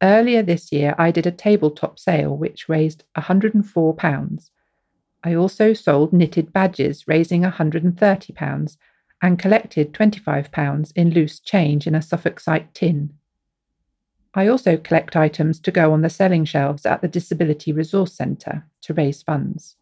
Earlier 0.00 0.44
this 0.44 0.70
year, 0.70 0.94
I 0.98 1.10
did 1.10 1.26
a 1.26 1.32
tabletop 1.32 1.98
sale 1.98 2.36
which 2.36 2.68
raised 2.68 3.02
£104. 3.16 4.50
I 5.24 5.34
also 5.34 5.72
sold 5.72 6.12
knitted 6.12 6.52
badges, 6.52 7.08
raising 7.08 7.42
£130 7.42 8.76
and 9.20 9.36
collected 9.36 9.92
£25 9.92 10.92
in 10.94 11.10
loose 11.10 11.40
change 11.40 11.88
in 11.88 11.96
a 11.96 12.02
Suffolk 12.02 12.38
Sight 12.38 12.72
tin. 12.72 13.14
I 14.32 14.46
also 14.46 14.76
collect 14.76 15.16
items 15.16 15.58
to 15.58 15.72
go 15.72 15.92
on 15.92 16.02
the 16.02 16.08
selling 16.08 16.44
shelves 16.44 16.86
at 16.86 17.02
the 17.02 17.08
Disability 17.08 17.72
Resource 17.72 18.12
Centre 18.12 18.64
to 18.82 18.94
raise 18.94 19.24
funds. 19.24 19.74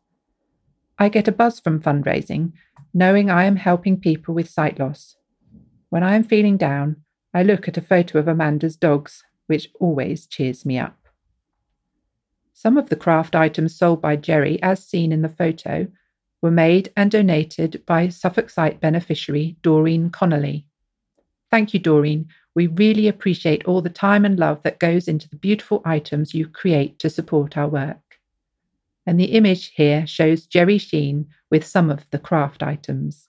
I 0.98 1.08
get 1.10 1.28
a 1.28 1.32
buzz 1.32 1.60
from 1.60 1.80
fundraising, 1.80 2.52
knowing 2.94 3.30
I 3.30 3.44
am 3.44 3.56
helping 3.56 4.00
people 4.00 4.34
with 4.34 4.48
sight 4.48 4.78
loss. 4.78 5.16
When 5.90 6.02
I 6.02 6.16
am 6.16 6.24
feeling 6.24 6.56
down, 6.56 6.96
I 7.34 7.42
look 7.42 7.68
at 7.68 7.76
a 7.76 7.82
photo 7.82 8.18
of 8.18 8.28
Amanda's 8.28 8.76
dogs, 8.76 9.22
which 9.46 9.68
always 9.78 10.26
cheers 10.26 10.64
me 10.64 10.78
up. 10.78 10.96
Some 12.54 12.78
of 12.78 12.88
the 12.88 12.96
craft 12.96 13.36
items 13.36 13.76
sold 13.76 14.00
by 14.00 14.16
Jerry, 14.16 14.60
as 14.62 14.82
seen 14.82 15.12
in 15.12 15.20
the 15.20 15.28
photo, 15.28 15.86
were 16.40 16.50
made 16.50 16.90
and 16.96 17.10
donated 17.10 17.82
by 17.84 18.08
Suffolk 18.08 18.48
Sight 18.48 18.80
beneficiary 18.80 19.56
Doreen 19.62 20.08
Connolly. 20.08 20.66
Thank 21.50 21.74
you, 21.74 21.80
Doreen. 21.80 22.28
We 22.54 22.68
really 22.68 23.06
appreciate 23.06 23.66
all 23.66 23.82
the 23.82 23.90
time 23.90 24.24
and 24.24 24.38
love 24.38 24.62
that 24.62 24.78
goes 24.78 25.08
into 25.08 25.28
the 25.28 25.36
beautiful 25.36 25.82
items 25.84 26.32
you 26.32 26.48
create 26.48 26.98
to 27.00 27.10
support 27.10 27.58
our 27.58 27.68
work. 27.68 28.05
And 29.06 29.20
the 29.20 29.36
image 29.36 29.72
here 29.74 30.06
shows 30.06 30.46
Jerry 30.46 30.78
Sheen 30.78 31.28
with 31.50 31.64
some 31.64 31.90
of 31.90 32.08
the 32.10 32.18
craft 32.18 32.62
items. 32.62 33.28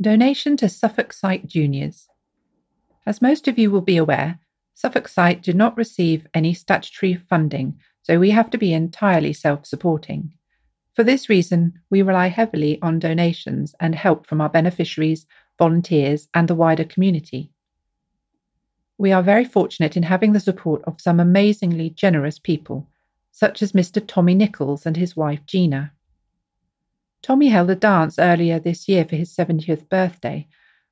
Donation 0.00 0.56
to 0.56 0.68
Suffolk 0.68 1.12
Sight 1.12 1.46
Juniors. 1.46 2.08
As 3.06 3.20
most 3.20 3.48
of 3.48 3.58
you 3.58 3.70
will 3.70 3.80
be 3.80 3.96
aware, 3.96 4.38
Suffolk 4.74 5.08
Sight 5.08 5.42
did 5.42 5.56
not 5.56 5.76
receive 5.76 6.26
any 6.32 6.54
statutory 6.54 7.14
funding, 7.14 7.78
so 8.02 8.18
we 8.18 8.30
have 8.30 8.48
to 8.50 8.58
be 8.58 8.72
entirely 8.72 9.32
self 9.32 9.66
supporting. 9.66 10.32
For 10.94 11.04
this 11.04 11.28
reason, 11.28 11.74
we 11.90 12.02
rely 12.02 12.28
heavily 12.28 12.78
on 12.80 12.98
donations 12.98 13.74
and 13.80 13.94
help 13.94 14.26
from 14.26 14.40
our 14.40 14.48
beneficiaries, 14.48 15.26
volunteers, 15.58 16.28
and 16.34 16.48
the 16.48 16.54
wider 16.54 16.84
community. 16.84 17.52
We 18.96 19.12
are 19.12 19.22
very 19.22 19.44
fortunate 19.44 19.96
in 19.96 20.02
having 20.02 20.32
the 20.32 20.40
support 20.40 20.82
of 20.84 21.00
some 21.00 21.20
amazingly 21.20 21.90
generous 21.90 22.38
people, 22.38 22.88
such 23.30 23.62
as 23.62 23.72
Mr. 23.72 24.02
Tommy 24.06 24.34
Nichols 24.34 24.86
and 24.86 24.96
his 24.96 25.16
wife 25.16 25.44
Gina. 25.46 25.92
Tommy 27.22 27.48
held 27.48 27.70
a 27.70 27.74
dance 27.74 28.18
earlier 28.18 28.58
this 28.58 28.88
year 28.88 29.04
for 29.04 29.16
his 29.16 29.34
70th 29.34 29.88
birthday, 29.88 30.48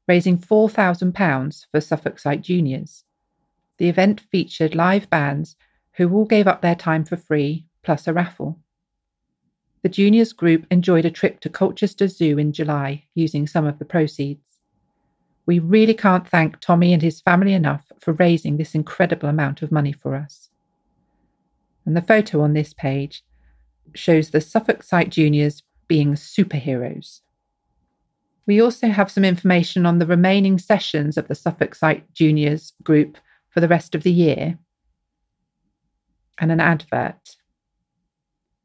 raising 0.06 0.38
£4,000 0.38 1.66
for 1.70 1.80
Suffolk 1.80 2.18
Sight 2.18 2.42
Juniors. 2.42 3.04
The 3.78 3.88
event 3.88 4.20
featured 4.20 4.74
live 4.74 5.08
bands 5.08 5.56
who 5.92 6.12
all 6.12 6.24
gave 6.24 6.46
up 6.46 6.62
their 6.62 6.74
time 6.74 7.04
for 7.04 7.16
free, 7.16 7.66
plus 7.82 8.06
a 8.06 8.12
raffle. 8.12 8.58
The 9.82 9.88
juniors 9.88 10.32
group 10.32 10.66
enjoyed 10.70 11.04
a 11.04 11.10
trip 11.10 11.40
to 11.40 11.48
Colchester 11.48 12.08
Zoo 12.08 12.38
in 12.38 12.52
July 12.52 13.04
using 13.14 13.46
some 13.46 13.64
of 13.64 13.78
the 13.78 13.84
proceeds. 13.84 14.58
We 15.46 15.60
really 15.60 15.94
can't 15.94 16.28
thank 16.28 16.60
Tommy 16.60 16.92
and 16.92 17.00
his 17.00 17.20
family 17.20 17.54
enough 17.54 17.90
for 18.00 18.12
raising 18.12 18.56
this 18.56 18.74
incredible 18.74 19.28
amount 19.28 19.62
of 19.62 19.72
money 19.72 19.92
for 19.92 20.14
us. 20.14 20.47
And 21.88 21.96
the 21.96 22.02
photo 22.02 22.42
on 22.42 22.52
this 22.52 22.74
page 22.74 23.24
shows 23.94 24.28
the 24.28 24.42
Suffolk 24.42 24.82
Sight 24.82 25.08
Juniors 25.08 25.62
being 25.86 26.16
superheroes. 26.16 27.20
We 28.46 28.60
also 28.60 28.88
have 28.88 29.10
some 29.10 29.24
information 29.24 29.86
on 29.86 29.98
the 29.98 30.04
remaining 30.04 30.58
sessions 30.58 31.16
of 31.16 31.28
the 31.28 31.34
Suffolk 31.34 31.74
Sight 31.74 32.04
Juniors 32.12 32.74
group 32.82 33.16
for 33.48 33.60
the 33.60 33.68
rest 33.68 33.94
of 33.94 34.02
the 34.02 34.12
year. 34.12 34.58
And 36.36 36.52
an 36.52 36.60
advert. 36.60 37.36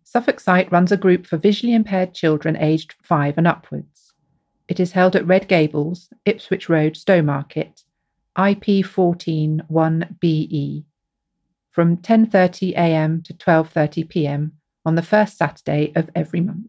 Suffolk 0.03 0.41
Sight 0.41 0.69
runs 0.69 0.91
a 0.91 0.97
group 0.97 1.25
for 1.25 1.37
visually 1.37 1.73
impaired 1.73 2.13
children 2.13 2.57
aged 2.57 2.93
five 3.03 3.37
and 3.37 3.47
upwards. 3.47 4.11
It 4.67 4.81
is 4.81 4.91
held 4.91 5.15
at 5.15 5.25
Red 5.25 5.47
Gables, 5.47 6.09
Ipswich 6.25 6.67
Road, 6.67 6.95
Stowmarket, 6.95 7.85
IP 8.37 8.85
14 8.85 9.63
1BE, 9.71 10.83
from 11.73 11.97
10:30 11.97 12.73
a.m. 12.73 13.21
to 13.23 13.33
12:30 13.33 14.07
p.m. 14.07 14.53
on 14.85 14.93
the 14.95 15.01
first 15.01 15.37
Saturday 15.37 15.91
of 15.95 16.09
every 16.15 16.39
month. 16.39 16.67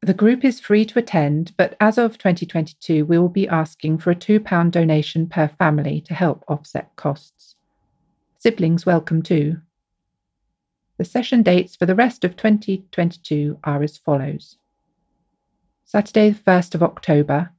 The 0.00 0.14
group 0.14 0.42
is 0.44 0.58
free 0.58 0.84
to 0.86 0.98
attend, 0.98 1.52
but 1.56 1.76
as 1.78 1.96
of 1.96 2.18
2022, 2.18 3.04
we 3.04 3.18
will 3.18 3.28
be 3.28 3.46
asking 3.46 3.98
for 3.98 4.10
a 4.10 4.16
£2 4.16 4.70
donation 4.70 5.28
per 5.28 5.46
family 5.46 6.00
to 6.00 6.14
help 6.14 6.44
offset 6.48 6.96
costs. 6.96 7.54
Siblings 8.38 8.84
welcome 8.84 9.22
too. 9.22 9.58
The 10.96 11.04
session 11.04 11.42
dates 11.42 11.76
for 11.76 11.86
the 11.86 11.94
rest 11.94 12.24
of 12.24 12.36
2022 12.36 13.58
are 13.64 13.82
as 13.82 13.98
follows 13.98 14.56
Saturday, 15.84 16.30
the 16.30 16.40
1st 16.40 16.74
of 16.74 16.82
October, 16.82 17.52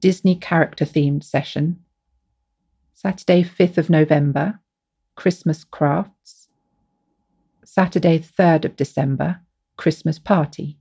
Disney 0.00 0.34
character 0.34 0.84
themed 0.84 1.22
session. 1.22 1.78
Saturday, 2.92 3.44
5th 3.44 3.78
of 3.78 3.88
November, 3.88 4.58
Christmas 5.18 5.64
crafts. 5.64 6.48
Saturday, 7.64 8.20
3rd 8.20 8.66
of 8.66 8.76
December, 8.76 9.40
Christmas 9.76 10.16
party. 10.16 10.78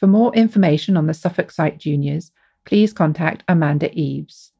For 0.00 0.08
more 0.08 0.34
information 0.34 0.96
on 0.96 1.06
the 1.06 1.14
Suffolk 1.14 1.52
Sight 1.52 1.78
Juniors, 1.78 2.32
please 2.64 2.92
contact 2.92 3.44
Amanda 3.46 3.88
Eaves. 3.96 4.50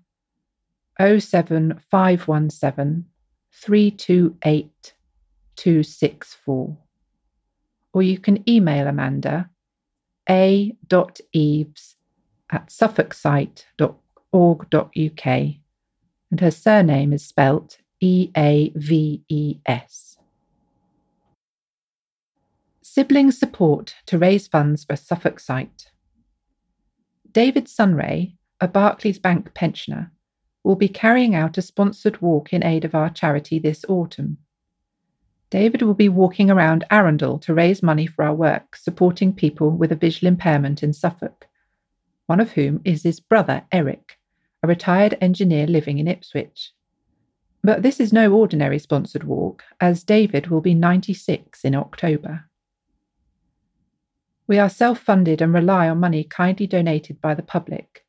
07517 0.99 3.05
328 3.53 4.95
264. 5.57 6.79
Or 7.93 8.03
you 8.03 8.19
can 8.19 8.49
email 8.49 8.87
Amanda 8.87 9.51
a.eaves 10.29 11.97
at 12.51 12.69
suffolksight.com 12.69 13.97
org.uk, 14.33 15.27
and 15.27 16.41
her 16.41 16.51
surname 16.51 17.13
is 17.13 17.25
spelt 17.25 17.79
E 18.01 18.31
A 18.37 18.73
V 18.75 19.23
E 19.29 19.59
S. 19.67 20.17
Sibling 22.83 23.31
support 23.31 23.95
to 24.07 24.19
raise 24.19 24.49
funds 24.49 24.85
for 24.85 24.97
Suffolk 24.97 25.41
Sight. 25.41 25.91
David 27.31 27.69
Sunray, 27.69 28.35
a 28.61 28.69
Barclays 28.69 29.19
Bank 29.19 29.55
pensioner, 29.55 30.11
will 30.65 30.77
be 30.77 30.89
carrying 30.89 31.35
out 31.35 31.59
a 31.59 31.63
sponsored 31.63 32.21
walk 32.21 32.53
in 32.53 32.65
aid 32.65 32.85
of 32.85 32.95
our 32.95 33.11
charity 33.11 33.59
this 33.59 33.85
autumn. 33.89 34.39
David 35.51 35.81
will 35.81 35.95
be 35.95 36.11
walking 36.11 36.51
around 36.51 36.85
Arundel 36.91 37.39
to 37.39 37.55
raise 37.55 37.83
money 37.83 38.07
for 38.07 38.23
our 38.25 38.35
work 38.35 38.77
supporting 38.77 39.33
people 39.33 39.71
with 39.71 39.91
a 39.91 39.97
visual 39.97 40.29
impairment 40.29 40.83
in 40.83 40.93
Suffolk, 40.93 41.47
one 42.27 42.41
of 42.41 42.53
whom 42.53 42.83
is 42.85 43.03
his 43.03 43.19
brother 43.19 43.65
Eric, 43.73 44.19
a 44.63 44.69
retired 44.69 45.17
engineer 45.21 45.67
living 45.67 45.99
in 45.99 46.07
Ipswich. 46.07 46.73
But 47.65 47.83
this 47.83 47.99
is 47.99 48.13
no 48.13 48.33
ordinary 48.33 48.79
sponsored 48.79 49.25
walk, 49.25 49.65
as 49.81 50.05
David 50.05 50.49
will 50.49 50.61
be 50.61 50.75
96 50.75 51.65
in 51.65 51.75
October. 51.75 52.45
We 54.47 54.59
are 54.59 54.69
self 54.69 54.99
funded 54.99 55.41
and 55.41 55.53
rely 55.55 55.89
on 55.89 55.99
money 55.99 56.25
kindly 56.25 56.67
donated 56.67 57.21
by 57.23 57.35
the 57.35 57.43
public, 57.43 58.05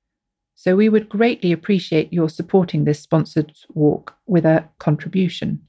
so 0.55 0.75
we 0.75 0.89
would 0.89 1.07
greatly 1.07 1.53
appreciate 1.53 2.11
your 2.11 2.29
supporting 2.29 2.83
this 2.83 2.99
sponsored 2.99 3.53
walk 3.73 4.15
with 4.25 4.45
a 4.45 4.67
contribution. 4.77 5.61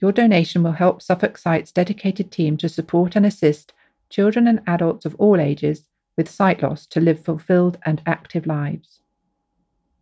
Your 0.00 0.12
donation 0.12 0.62
will 0.62 0.72
help 0.72 1.02
Suffolk 1.02 1.36
Sight's 1.36 1.72
dedicated 1.72 2.30
team 2.30 2.56
to 2.58 2.68
support 2.68 3.16
and 3.16 3.26
assist 3.26 3.72
children 4.10 4.46
and 4.46 4.60
adults 4.66 5.04
of 5.04 5.14
all 5.16 5.40
ages 5.40 5.84
with 6.16 6.28
sight 6.30 6.62
loss 6.62 6.86
to 6.86 7.00
live 7.00 7.24
fulfilled 7.24 7.78
and 7.84 8.02
active 8.06 8.46
lives. 8.46 9.00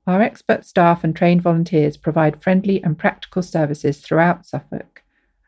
Our 0.06 0.22
expert 0.22 0.64
staff 0.64 1.02
and 1.02 1.16
trained 1.16 1.42
volunteers 1.42 1.96
provide 1.96 2.42
friendly 2.42 2.82
and 2.84 2.98
practical 2.98 3.42
services 3.42 3.98
throughout 3.98 4.46
Suffolk 4.46 5.02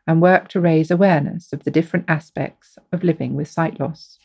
and 0.05 0.21
work 0.21 0.47
to 0.49 0.59
raise 0.59 0.91
awareness 0.91 1.53
of 1.53 1.63
the 1.63 1.71
different 1.71 2.05
aspects 2.09 2.77
of 2.91 3.03
living 3.03 3.35
with 3.35 3.47
sight 3.47 3.79
loss. 3.79 4.17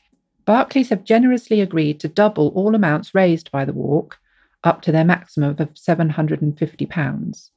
Barclays 0.44 0.88
have 0.88 1.04
generously 1.04 1.60
agreed 1.60 2.00
to 2.00 2.08
double 2.08 2.48
all 2.48 2.74
amounts 2.74 3.14
raised 3.14 3.50
by 3.50 3.64
the 3.64 3.72
walk 3.72 4.18
up 4.64 4.80
to 4.82 4.92
their 4.92 5.04
maximum 5.04 5.50
of 5.50 5.74
£750. 5.74 7.50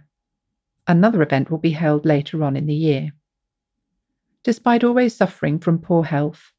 Another 0.87 1.21
event 1.21 1.49
will 1.49 1.59
be 1.59 1.71
held 1.71 2.05
later 2.05 2.43
on 2.43 2.55
in 2.55 2.65
the 2.65 2.75
year. 2.75 3.13
Despite 4.43 4.83
always 4.83 5.15
suffering 5.15 5.59
from 5.59 5.79
poor 5.79 6.03
health, 6.03 6.51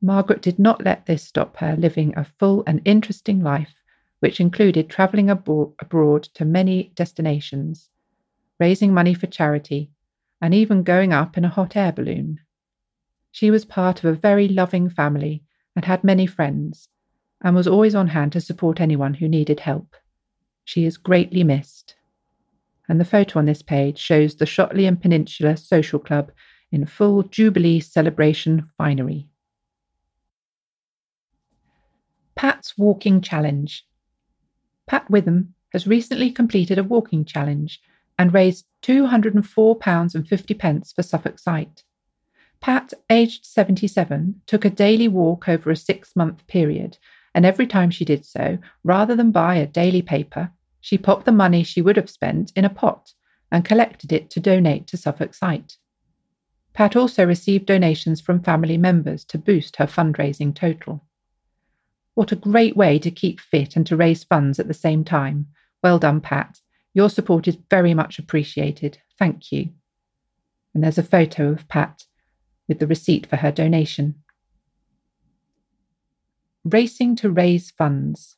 Margaret 0.00 0.40
did 0.40 0.58
not 0.58 0.84
let 0.84 1.06
this 1.06 1.22
stop 1.22 1.56
her 1.58 1.76
living 1.76 2.14
a 2.16 2.24
full 2.24 2.64
and 2.66 2.80
interesting 2.84 3.40
life, 3.40 3.74
which 4.20 4.40
included 4.40 4.88
travelling 4.88 5.28
abroad 5.28 6.22
to 6.34 6.44
many 6.44 6.92
destinations, 6.94 7.90
raising 8.58 8.94
money 8.94 9.12
for 9.12 9.26
charity, 9.26 9.90
and 10.40 10.54
even 10.54 10.82
going 10.82 11.12
up 11.12 11.36
in 11.36 11.44
a 11.44 11.48
hot 11.48 11.76
air 11.76 11.92
balloon. 11.92 12.40
She 13.32 13.50
was 13.50 13.64
part 13.64 13.98
of 13.98 14.06
a 14.06 14.14
very 14.14 14.48
loving 14.48 14.88
family 14.88 15.42
and 15.76 15.84
had 15.84 16.02
many 16.02 16.26
friends, 16.26 16.88
and 17.42 17.54
was 17.54 17.68
always 17.68 17.94
on 17.94 18.08
hand 18.08 18.32
to 18.32 18.40
support 18.40 18.80
anyone 18.80 19.14
who 19.14 19.28
needed 19.28 19.60
help. 19.60 19.94
She 20.64 20.84
is 20.84 20.96
greatly 20.96 21.44
missed. 21.44 21.94
And 22.88 23.00
the 23.00 23.04
photo 23.04 23.38
on 23.38 23.44
this 23.44 23.62
page 23.62 23.98
shows 23.98 24.34
the 24.34 24.44
Shotley 24.44 24.88
and 24.88 25.00
Peninsula 25.00 25.56
Social 25.56 25.98
Club 25.98 26.32
in 26.72 26.86
full 26.86 27.22
Jubilee 27.22 27.80
celebration 27.80 28.62
finery. 28.76 29.28
Pat's 32.34 32.76
Walking 32.78 33.20
Challenge. 33.20 33.86
Pat 34.86 35.08
Witham 35.10 35.54
has 35.72 35.86
recently 35.86 36.32
completed 36.32 36.78
a 36.78 36.84
walking 36.84 37.24
challenge 37.24 37.80
and 38.18 38.34
raised 38.34 38.66
£204.50 38.82 40.94
for 40.94 41.02
Suffolk 41.02 41.38
Sight. 41.38 41.84
Pat, 42.60 42.92
aged 43.08 43.46
77, 43.46 44.42
took 44.46 44.66
a 44.66 44.70
daily 44.70 45.08
walk 45.08 45.48
over 45.48 45.70
a 45.70 45.76
six 45.76 46.14
month 46.14 46.46
period, 46.46 46.98
and 47.34 47.46
every 47.46 47.66
time 47.66 47.90
she 47.90 48.04
did 48.04 48.24
so, 48.24 48.58
rather 48.84 49.16
than 49.16 49.30
buy 49.30 49.54
a 49.54 49.66
daily 49.66 50.02
paper, 50.02 50.50
she 50.80 50.98
popped 50.98 51.24
the 51.24 51.32
money 51.32 51.62
she 51.62 51.80
would 51.80 51.96
have 51.96 52.10
spent 52.10 52.52
in 52.54 52.64
a 52.66 52.70
pot 52.70 53.12
and 53.50 53.64
collected 53.64 54.12
it 54.12 54.28
to 54.30 54.40
donate 54.40 54.86
to 54.86 54.96
Suffolk 54.96 55.32
Sight. 55.32 55.78
Pat 56.74 56.96
also 56.96 57.24
received 57.24 57.66
donations 57.66 58.20
from 58.20 58.42
family 58.42 58.76
members 58.76 59.24
to 59.24 59.38
boost 59.38 59.76
her 59.76 59.86
fundraising 59.86 60.54
total. 60.54 61.04
What 62.14 62.32
a 62.32 62.36
great 62.36 62.76
way 62.76 62.98
to 62.98 63.10
keep 63.10 63.40
fit 63.40 63.74
and 63.76 63.86
to 63.86 63.96
raise 63.96 64.24
funds 64.24 64.58
at 64.58 64.68
the 64.68 64.74
same 64.74 65.02
time. 65.04 65.46
Well 65.82 65.98
done, 65.98 66.20
Pat. 66.20 66.60
Your 66.92 67.08
support 67.08 67.48
is 67.48 67.56
very 67.70 67.94
much 67.94 68.18
appreciated. 68.18 68.98
Thank 69.18 69.50
you. 69.50 69.70
And 70.74 70.84
there's 70.84 70.98
a 70.98 71.02
photo 71.02 71.50
of 71.50 71.66
Pat 71.68 72.04
with 72.70 72.78
the 72.78 72.86
receipt 72.86 73.26
for 73.26 73.34
her 73.34 73.50
donation. 73.50 74.14
Racing 76.64 77.16
to 77.16 77.28
raise 77.28 77.72
funds. 77.72 78.36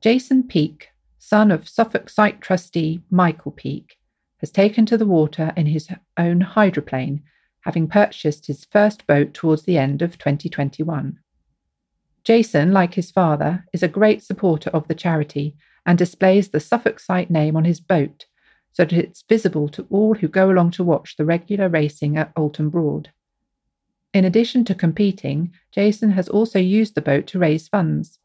Jason 0.00 0.42
Peake, 0.42 0.88
son 1.20 1.52
of 1.52 1.68
Suffolk 1.68 2.10
Sight 2.10 2.40
trustee 2.40 3.00
Michael 3.10 3.52
Peake, 3.52 3.96
has 4.38 4.50
taken 4.50 4.84
to 4.86 4.98
the 4.98 5.06
water 5.06 5.52
in 5.56 5.66
his 5.66 5.88
own 6.18 6.40
hydroplane, 6.40 7.22
having 7.60 7.86
purchased 7.86 8.48
his 8.48 8.64
first 8.64 9.06
boat 9.06 9.32
towards 9.32 9.62
the 9.62 9.78
end 9.78 10.02
of 10.02 10.18
2021. 10.18 11.20
Jason, 12.24 12.72
like 12.72 12.94
his 12.94 13.12
father, 13.12 13.64
is 13.72 13.84
a 13.84 13.88
great 13.88 14.20
supporter 14.20 14.70
of 14.70 14.88
the 14.88 14.96
charity 14.96 15.54
and 15.86 15.96
displays 15.96 16.48
the 16.48 16.58
Suffolk 16.58 16.98
Sight 16.98 17.30
name 17.30 17.56
on 17.56 17.64
his 17.64 17.78
boat 17.78 18.26
so 18.72 18.84
that 18.84 18.92
it's 18.92 19.24
visible 19.28 19.68
to 19.68 19.86
all 19.90 20.14
who 20.14 20.28
go 20.28 20.50
along 20.50 20.70
to 20.72 20.84
watch 20.84 21.16
the 21.16 21.24
regular 21.24 21.68
racing 21.68 22.16
at 22.16 22.34
Oulton 22.34 22.70
Broad. 22.70 23.10
In 24.14 24.24
addition 24.24 24.64
to 24.66 24.74
competing, 24.74 25.52
Jason 25.70 26.10
has 26.12 26.28
also 26.28 26.58
used 26.58 26.94
the 26.94 27.00
boat 27.00 27.26
to 27.28 27.38
raise 27.38 27.68
funds. 27.68 28.18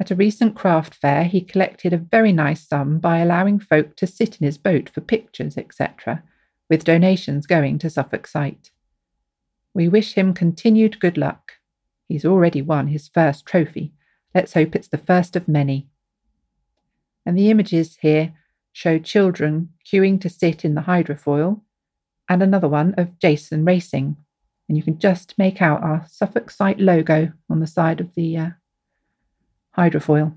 At 0.00 0.10
a 0.10 0.16
recent 0.16 0.54
craft 0.54 0.94
fair, 0.94 1.24
he 1.24 1.40
collected 1.40 1.92
a 1.92 1.98
very 1.98 2.32
nice 2.32 2.66
sum 2.66 2.98
by 2.98 3.18
allowing 3.18 3.60
folk 3.60 3.94
to 3.96 4.06
sit 4.06 4.40
in 4.40 4.46
his 4.46 4.58
boat 4.58 4.88
for 4.88 5.00
pictures, 5.00 5.56
etc., 5.56 6.22
with 6.68 6.84
donations 6.84 7.46
going 7.46 7.78
to 7.78 7.90
Suffolk 7.90 8.26
Sight. 8.26 8.70
We 9.74 9.88
wish 9.88 10.14
him 10.14 10.34
continued 10.34 11.00
good 11.00 11.16
luck. 11.16 11.52
He's 12.08 12.24
already 12.24 12.62
won 12.62 12.88
his 12.88 13.08
first 13.08 13.46
trophy. 13.46 13.92
Let's 14.34 14.54
hope 14.54 14.74
it's 14.74 14.88
the 14.88 14.98
first 14.98 15.36
of 15.36 15.48
many. 15.48 15.88
And 17.24 17.38
the 17.38 17.50
images 17.50 17.98
here 18.00 18.34
show 18.72 18.98
children 18.98 19.70
queuing 19.86 20.20
to 20.20 20.28
sit 20.28 20.64
in 20.64 20.74
the 20.74 20.82
hydrofoil, 20.82 21.60
and 22.28 22.42
another 22.42 22.68
one 22.68 22.94
of 22.96 23.18
Jason 23.18 23.64
racing. 23.64 24.16
And 24.68 24.76
you 24.76 24.82
can 24.82 24.98
just 24.98 25.36
make 25.38 25.60
out 25.60 25.82
our 25.82 26.06
Suffolk 26.08 26.50
Sight 26.50 26.80
logo 26.80 27.32
on 27.50 27.60
the 27.60 27.66
side 27.66 28.00
of 28.00 28.14
the 28.14 28.36
uh, 28.36 28.50
hydrofoil. 29.76 30.34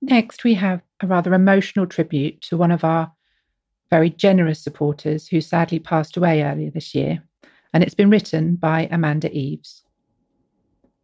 Next, 0.00 0.44
we 0.44 0.54
have 0.54 0.82
a 1.00 1.06
rather 1.06 1.32
emotional 1.34 1.86
tribute 1.86 2.40
to 2.42 2.56
one 2.56 2.70
of 2.70 2.84
our 2.84 3.12
very 3.90 4.10
generous 4.10 4.60
supporters 4.60 5.28
who 5.28 5.40
sadly 5.40 5.78
passed 5.78 6.16
away 6.16 6.42
earlier 6.42 6.70
this 6.70 6.94
year, 6.94 7.22
and 7.72 7.82
it's 7.82 7.94
been 7.94 8.10
written 8.10 8.56
by 8.56 8.88
Amanda 8.90 9.30
Eaves. 9.32 9.82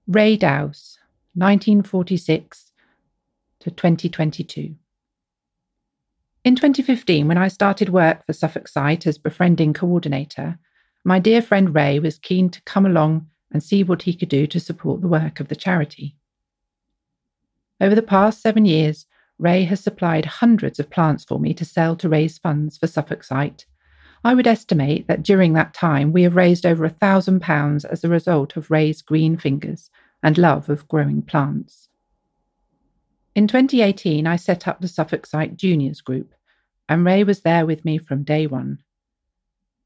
Ray 0.07 0.37
Dowse, 0.37 0.99
1946 1.35 2.73
to 3.61 3.71
2022. 3.71 4.75
In 6.42 6.57
2015, 6.57 7.29
when 7.29 7.37
I 7.37 7.48
started 7.48 7.90
work 7.90 8.24
for 8.24 8.33
Suffolk 8.33 8.66
Sight 8.66 9.07
as 9.07 9.18
befriending 9.18 9.74
coordinator, 9.74 10.59
my 11.05 11.18
dear 11.18 11.42
friend 11.42 11.74
Ray 11.74 11.98
was 11.98 12.18
keen 12.18 12.48
to 12.48 12.62
come 12.62 12.87
along 12.87 13.26
and 13.53 13.62
see 13.62 13.85
what 13.85 14.03
he 14.03 14.14
could 14.14 14.31
do 14.31 14.46
to 14.46 14.59
support 14.59 15.03
the 15.03 15.09
work 15.09 15.38
of 15.38 15.48
the 15.48 15.57
charity. 15.57 16.16
Over 17.79 17.94
the 17.94 18.00
past 18.00 18.40
seven 18.40 18.64
years, 18.64 19.05
Ray 19.38 19.64
has 19.64 19.81
supplied 19.81 20.24
hundreds 20.24 20.79
of 20.79 20.88
plants 20.88 21.24
for 21.24 21.38
me 21.38 21.53
to 21.53 21.64
sell 21.66 21.94
to 21.96 22.09
raise 22.09 22.38
funds 22.38 22.79
for 22.79 22.87
Suffolk 22.87 23.22
Sight. 23.22 23.66
I 24.24 24.33
would 24.33 24.46
estimate 24.46 25.09
that 25.09 25.22
during 25.22 25.53
that 25.55 25.74
time 25.74 26.11
we 26.11 26.22
have 26.22 26.37
raised 26.37 26.64
over 26.64 26.87
a 26.87 26.90
thousand 26.90 27.40
pounds 27.40 27.85
as 27.85 28.03
a 28.03 28.09
result 28.09 28.57
of 28.57 28.70
Ray's 28.70 29.03
green 29.03 29.37
fingers 29.37 29.90
and 30.22 30.38
love 30.38 30.70
of 30.70 30.88
growing 30.88 31.20
plants. 31.20 31.89
In 33.35 33.47
2018, 33.47 34.27
I 34.27 34.37
set 34.37 34.66
up 34.66 34.81
the 34.81 34.88
Suffolk 34.88 35.25
Sight 35.25 35.57
Juniors 35.57 36.01
Group, 36.01 36.35
and 36.88 37.05
Ray 37.05 37.23
was 37.23 37.43
there 37.43 37.64
with 37.64 37.85
me 37.85 37.97
from 37.97 38.25
day 38.25 38.49
one, 38.49 38.79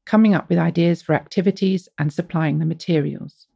coming 0.05 0.33
up 0.33 0.49
with 0.49 0.57
ideas 0.57 1.03
for 1.03 1.13
activities 1.13 1.87
and 1.99 2.11
supplying 2.11 2.57
the 2.57 2.65
materials. 2.65 3.47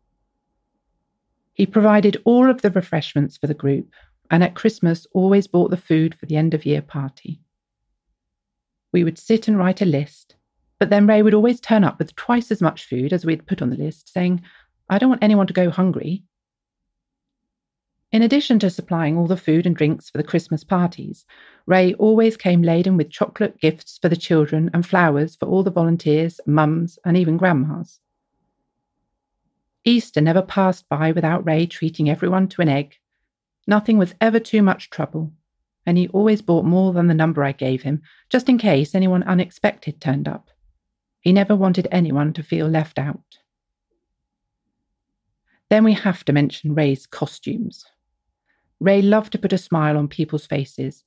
He 1.53 1.65
provided 1.65 2.21
all 2.23 2.49
of 2.49 2.61
the 2.61 2.69
refreshments 2.69 3.35
for 3.35 3.47
the 3.47 3.55
group, 3.55 3.91
and 4.29 4.43
at 4.43 4.53
Christmas 4.53 5.07
always 5.13 5.47
bought 5.47 5.71
the 5.71 5.77
food 5.77 6.13
for 6.13 6.27
the 6.27 6.37
end 6.37 6.53
of 6.53 6.65
year 6.67 6.83
party. 6.83 7.41
We 8.91 9.03
would 9.03 9.17
sit 9.17 9.47
and 9.47 9.57
write 9.57 9.81
a 9.81 9.85
list, 9.85 10.35
but 10.77 10.91
then 10.91 11.07
Ray 11.07 11.23
would 11.23 11.33
always 11.33 11.59
turn 11.59 11.83
up 11.83 11.97
with 11.97 12.15
twice 12.15 12.51
as 12.51 12.61
much 12.61 12.85
food 12.85 13.11
as 13.11 13.25
we 13.25 13.33
had 13.33 13.47
put 13.47 13.61
on 13.61 13.71
the 13.71 13.75
list, 13.75 14.13
saying, 14.13 14.41
I 14.87 14.99
don't 14.99 15.09
want 15.09 15.23
anyone 15.23 15.47
to 15.47 15.53
go 15.53 15.71
hungry. 15.71 16.23
In 18.11 18.23
addition 18.23 18.57
to 18.59 18.71
supplying 18.71 19.17
all 19.17 19.27
the 19.27 19.37
food 19.37 19.67
and 19.67 19.75
drinks 19.75 20.09
for 20.09 20.17
the 20.17 20.23
Christmas 20.23 20.63
parties, 20.63 21.25
Ray 21.67 21.93
always 21.93 22.37
came 22.37 22.63
laden 22.63 22.97
with 22.97 23.11
chocolate 23.11 23.59
gifts 23.61 23.99
for 24.01 24.09
the 24.09 24.15
children 24.15 24.71
and 24.73 24.83
flowers 24.83 25.35
for 25.35 25.45
all 25.45 25.61
the 25.61 25.69
volunteers, 25.69 26.39
mums, 26.47 26.97
and 27.05 27.15
even 27.15 27.37
grandmas. 27.37 27.99
Easter 29.85 30.21
never 30.21 30.41
passed 30.41 30.89
by 30.89 31.11
without 31.11 31.45
Ray 31.45 31.67
treating 31.67 32.09
everyone 32.09 32.47
to 32.47 32.63
an 32.63 32.69
egg. 32.69 32.95
Nothing 33.67 33.99
was 33.99 34.15
ever 34.19 34.39
too 34.39 34.63
much 34.63 34.89
trouble, 34.89 35.31
and 35.85 35.95
he 35.95 36.07
always 36.07 36.41
bought 36.41 36.65
more 36.65 36.93
than 36.93 37.05
the 37.05 37.13
number 37.13 37.43
I 37.43 37.51
gave 37.51 37.83
him, 37.83 38.01
just 38.27 38.49
in 38.49 38.57
case 38.57 38.95
anyone 38.95 39.21
unexpected 39.21 40.01
turned 40.01 40.27
up. 40.27 40.49
He 41.21 41.31
never 41.31 41.55
wanted 41.55 41.87
anyone 41.91 42.33
to 42.33 42.43
feel 42.43 42.67
left 42.67 42.97
out. 42.97 43.37
Then 45.69 45.83
we 45.83 45.93
have 45.93 46.25
to 46.25 46.33
mention 46.33 46.73
Ray's 46.73 47.05
costumes. 47.05 47.85
Ray 48.79 49.01
loved 49.01 49.31
to 49.33 49.37
put 49.37 49.53
a 49.53 49.57
smile 49.57 49.97
on 49.97 50.07
people's 50.07 50.45
faces, 50.45 51.03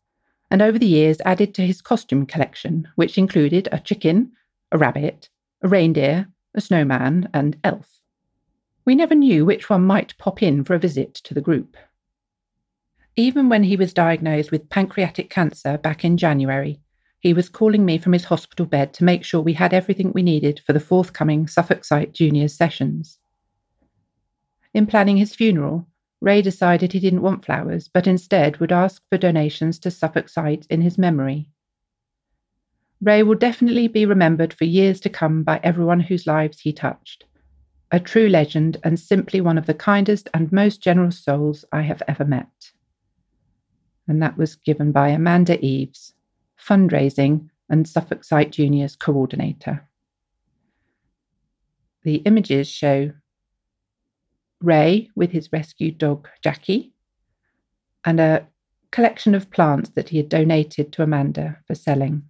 and 0.50 0.60
over 0.60 0.78
the 0.78 0.86
years 0.86 1.20
added 1.24 1.54
to 1.54 1.66
his 1.66 1.80
costume 1.80 2.26
collection, 2.26 2.88
which 2.96 3.16
included 3.16 3.68
a 3.72 3.80
chicken, 3.80 4.32
a 4.70 4.78
rabbit, 4.78 5.30
a 5.62 5.68
reindeer, 5.68 6.28
a 6.54 6.60
snowman, 6.60 7.28
and 7.32 7.56
elf. 7.64 8.00
We 8.84 8.94
never 8.94 9.14
knew 9.14 9.44
which 9.44 9.70
one 9.70 9.84
might 9.84 10.18
pop 10.18 10.42
in 10.42 10.64
for 10.64 10.74
a 10.74 10.78
visit 10.78 11.14
to 11.14 11.34
the 11.34 11.40
group. 11.40 11.76
Even 13.16 13.48
when 13.48 13.64
he 13.64 13.76
was 13.76 13.92
diagnosed 13.92 14.50
with 14.50 14.68
pancreatic 14.68 15.30
cancer 15.30 15.78
back 15.78 16.04
in 16.04 16.16
January, 16.16 16.80
he 17.20 17.32
was 17.32 17.48
calling 17.48 17.84
me 17.84 17.98
from 17.98 18.12
his 18.12 18.24
hospital 18.24 18.66
bed 18.66 18.92
to 18.94 19.04
make 19.04 19.24
sure 19.24 19.40
we 19.40 19.52
had 19.52 19.72
everything 19.72 20.12
we 20.12 20.22
needed 20.22 20.60
for 20.66 20.72
the 20.72 20.80
forthcoming 20.80 21.46
Suffolk 21.46 21.84
Sight 21.84 22.12
Juniors 22.12 22.54
sessions. 22.54 23.18
In 24.74 24.86
planning 24.86 25.18
his 25.18 25.34
funeral, 25.34 25.86
Ray 26.22 26.40
decided 26.40 26.92
he 26.92 27.00
didn't 27.00 27.20
want 27.20 27.44
flowers, 27.44 27.88
but 27.88 28.06
instead 28.06 28.56
would 28.58 28.72
ask 28.72 29.02
for 29.10 29.18
donations 29.18 29.78
to 29.80 29.90
Suffolk 29.90 30.28
Sight 30.30 30.66
in 30.70 30.80
his 30.80 30.96
memory. 30.96 31.48
Ray 33.02 33.22
will 33.22 33.34
definitely 33.34 33.88
be 33.88 34.06
remembered 34.06 34.54
for 34.54 34.64
years 34.64 35.00
to 35.00 35.10
come 35.10 35.42
by 35.42 35.60
everyone 35.62 36.00
whose 36.00 36.26
lives 36.26 36.60
he 36.60 36.72
touched. 36.72 37.24
A 37.90 38.00
true 38.00 38.28
legend 38.28 38.78
and 38.82 38.98
simply 38.98 39.40
one 39.40 39.58
of 39.58 39.66
the 39.66 39.74
kindest 39.74 40.30
and 40.32 40.50
most 40.50 40.80
generous 40.80 41.18
souls 41.18 41.64
I 41.72 41.82
have 41.82 42.02
ever 42.08 42.24
met. 42.24 42.70
And 44.08 44.22
that 44.22 44.38
was 44.38 44.54
given 44.54 44.92
by 44.92 45.08
Amanda 45.08 45.62
Eaves 45.62 46.14
fundraising, 46.62 47.48
and 47.68 47.88
Suffolk 47.88 48.24
Sight 48.24 48.52
Juniors 48.52 48.96
coordinator. 48.96 49.88
The 52.02 52.16
images 52.16 52.68
show 52.68 53.12
Ray 54.62 55.10
with 55.14 55.30
his 55.30 55.52
rescued 55.52 55.98
dog 55.98 56.28
Jackie 56.42 56.92
and 58.04 58.20
a 58.20 58.46
collection 58.90 59.34
of 59.34 59.50
plants 59.50 59.90
that 59.90 60.10
he 60.10 60.18
had 60.18 60.28
donated 60.28 60.92
to 60.92 61.02
Amanda 61.02 61.58
for 61.66 61.74
selling. 61.74 62.22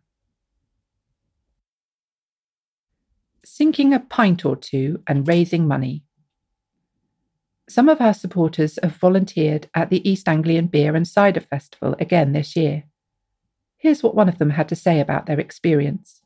Sinking 3.44 3.92
a 3.92 4.00
pint 4.00 4.44
or 4.44 4.56
two 4.56 5.02
and 5.06 5.26
raising 5.26 5.66
money. 5.66 6.04
Some 7.68 7.88
of 7.88 8.00
our 8.00 8.14
supporters 8.14 8.78
have 8.82 8.96
volunteered 8.96 9.68
at 9.74 9.90
the 9.90 10.08
East 10.08 10.28
Anglian 10.28 10.66
Beer 10.66 10.94
and 10.94 11.06
Cider 11.06 11.40
Festival 11.40 11.96
again 11.98 12.32
this 12.32 12.54
year. 12.54 12.84
Here's 13.78 14.02
what 14.02 14.14
one 14.14 14.28
of 14.28 14.38
them 14.38 14.50
had 14.50 14.68
to 14.68 14.76
say 14.76 15.00
about 15.00 15.26
their 15.26 15.40
experience. 15.40 16.22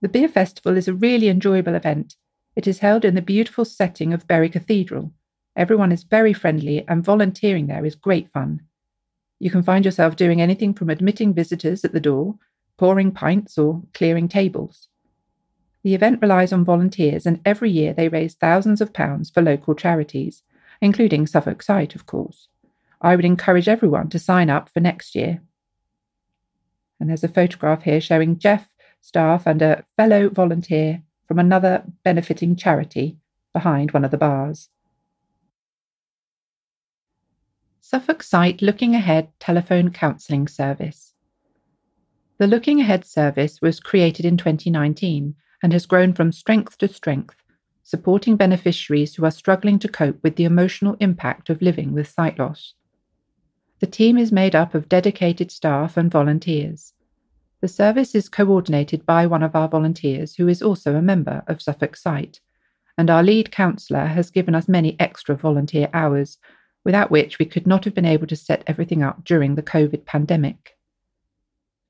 The 0.00 0.08
Beer 0.08 0.28
Festival 0.28 0.76
is 0.76 0.88
a 0.88 0.94
really 0.94 1.28
enjoyable 1.28 1.74
event. 1.74 2.16
It 2.58 2.66
is 2.66 2.80
held 2.80 3.04
in 3.04 3.14
the 3.14 3.22
beautiful 3.22 3.64
setting 3.64 4.12
of 4.12 4.26
Bury 4.26 4.48
Cathedral. 4.48 5.12
Everyone 5.54 5.92
is 5.92 6.02
very 6.02 6.32
friendly, 6.32 6.84
and 6.88 7.04
volunteering 7.04 7.68
there 7.68 7.86
is 7.86 7.94
great 7.94 8.28
fun. 8.32 8.62
You 9.38 9.48
can 9.48 9.62
find 9.62 9.84
yourself 9.84 10.16
doing 10.16 10.40
anything 10.40 10.74
from 10.74 10.90
admitting 10.90 11.32
visitors 11.32 11.84
at 11.84 11.92
the 11.92 12.00
door, 12.00 12.34
pouring 12.76 13.12
pints, 13.12 13.58
or 13.58 13.84
clearing 13.94 14.26
tables. 14.26 14.88
The 15.84 15.94
event 15.94 16.20
relies 16.20 16.52
on 16.52 16.64
volunteers, 16.64 17.26
and 17.26 17.40
every 17.44 17.70
year 17.70 17.92
they 17.92 18.08
raise 18.08 18.34
thousands 18.34 18.80
of 18.80 18.92
pounds 18.92 19.30
for 19.30 19.40
local 19.40 19.76
charities, 19.76 20.42
including 20.80 21.28
Suffolk 21.28 21.62
Sight, 21.62 21.94
of 21.94 22.06
course. 22.06 22.48
I 23.00 23.14
would 23.14 23.24
encourage 23.24 23.68
everyone 23.68 24.08
to 24.08 24.18
sign 24.18 24.50
up 24.50 24.68
for 24.68 24.80
next 24.80 25.14
year. 25.14 25.42
And 26.98 27.08
there's 27.08 27.22
a 27.22 27.28
photograph 27.28 27.84
here 27.84 28.00
showing 28.00 28.36
Jeff, 28.36 28.68
staff, 29.00 29.46
and 29.46 29.62
a 29.62 29.84
fellow 29.96 30.28
volunteer 30.28 31.04
from 31.28 31.38
another 31.38 31.84
benefiting 32.02 32.56
charity 32.56 33.18
behind 33.52 33.92
one 33.92 34.04
of 34.04 34.10
the 34.10 34.16
bars. 34.16 34.70
Suffolk 37.80 38.22
Sight 38.22 38.60
Looking 38.62 38.94
Ahead 38.94 39.28
Telephone 39.38 39.90
Counselling 39.92 40.48
Service. 40.48 41.14
The 42.38 42.46
Looking 42.46 42.80
Ahead 42.80 43.04
service 43.04 43.60
was 43.60 43.80
created 43.80 44.24
in 44.24 44.36
2019 44.36 45.34
and 45.62 45.72
has 45.72 45.86
grown 45.86 46.12
from 46.14 46.32
strength 46.32 46.78
to 46.78 46.88
strength, 46.88 47.36
supporting 47.82 48.36
beneficiaries 48.36 49.14
who 49.14 49.24
are 49.24 49.30
struggling 49.30 49.78
to 49.80 49.88
cope 49.88 50.22
with 50.22 50.36
the 50.36 50.44
emotional 50.44 50.96
impact 51.00 51.50
of 51.50 51.60
living 51.62 51.92
with 51.92 52.08
sight 52.08 52.38
loss. 52.38 52.74
The 53.80 53.86
team 53.86 54.18
is 54.18 54.32
made 54.32 54.54
up 54.54 54.74
of 54.74 54.88
dedicated 54.88 55.50
staff 55.50 55.96
and 55.96 56.10
volunteers. 56.10 56.94
The 57.60 57.68
service 57.68 58.14
is 58.14 58.28
coordinated 58.28 59.04
by 59.04 59.26
one 59.26 59.42
of 59.42 59.56
our 59.56 59.68
volunteers 59.68 60.36
who 60.36 60.46
is 60.46 60.62
also 60.62 60.94
a 60.94 61.02
member 61.02 61.42
of 61.48 61.60
Suffolk 61.60 61.96
Sight, 61.96 62.40
and 62.96 63.10
our 63.10 63.22
lead 63.22 63.50
counsellor 63.50 64.06
has 64.06 64.30
given 64.30 64.54
us 64.54 64.68
many 64.68 64.96
extra 65.00 65.36
volunteer 65.36 65.88
hours, 65.92 66.38
without 66.84 67.10
which 67.10 67.40
we 67.40 67.46
could 67.46 67.66
not 67.66 67.84
have 67.84 67.94
been 67.94 68.04
able 68.04 68.28
to 68.28 68.36
set 68.36 68.62
everything 68.68 69.02
up 69.02 69.24
during 69.24 69.56
the 69.56 69.62
COVID 69.62 70.04
pandemic. 70.04 70.76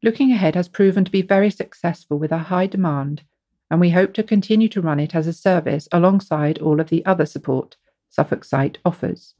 Looking 0.03 0.33
ahead 0.33 0.55
has 0.55 0.69
proven 0.69 1.05
to 1.05 1.11
be 1.11 1.21
very 1.21 1.51
successful 1.51 2.19
with 2.19 2.33
a 2.33 2.39
high 2.39 2.67
demand, 2.67 3.23
and 3.71 3.79
we 3.79 3.91
hope 3.91 4.15
to 4.15 4.23
continue 4.23 4.69
to 4.69 4.81
run 4.81 4.99
it 4.99 5.15
as 5.15 5.27
a 5.27 5.35
service 5.35 5.87
alongside 5.93 6.59
all 6.59 6.81
of 6.81 6.89
the 6.89 7.05
other 7.05 7.27
support 7.27 7.77
Suffolk 8.09 8.43
Sight 8.43 8.79
offers. 8.87 9.35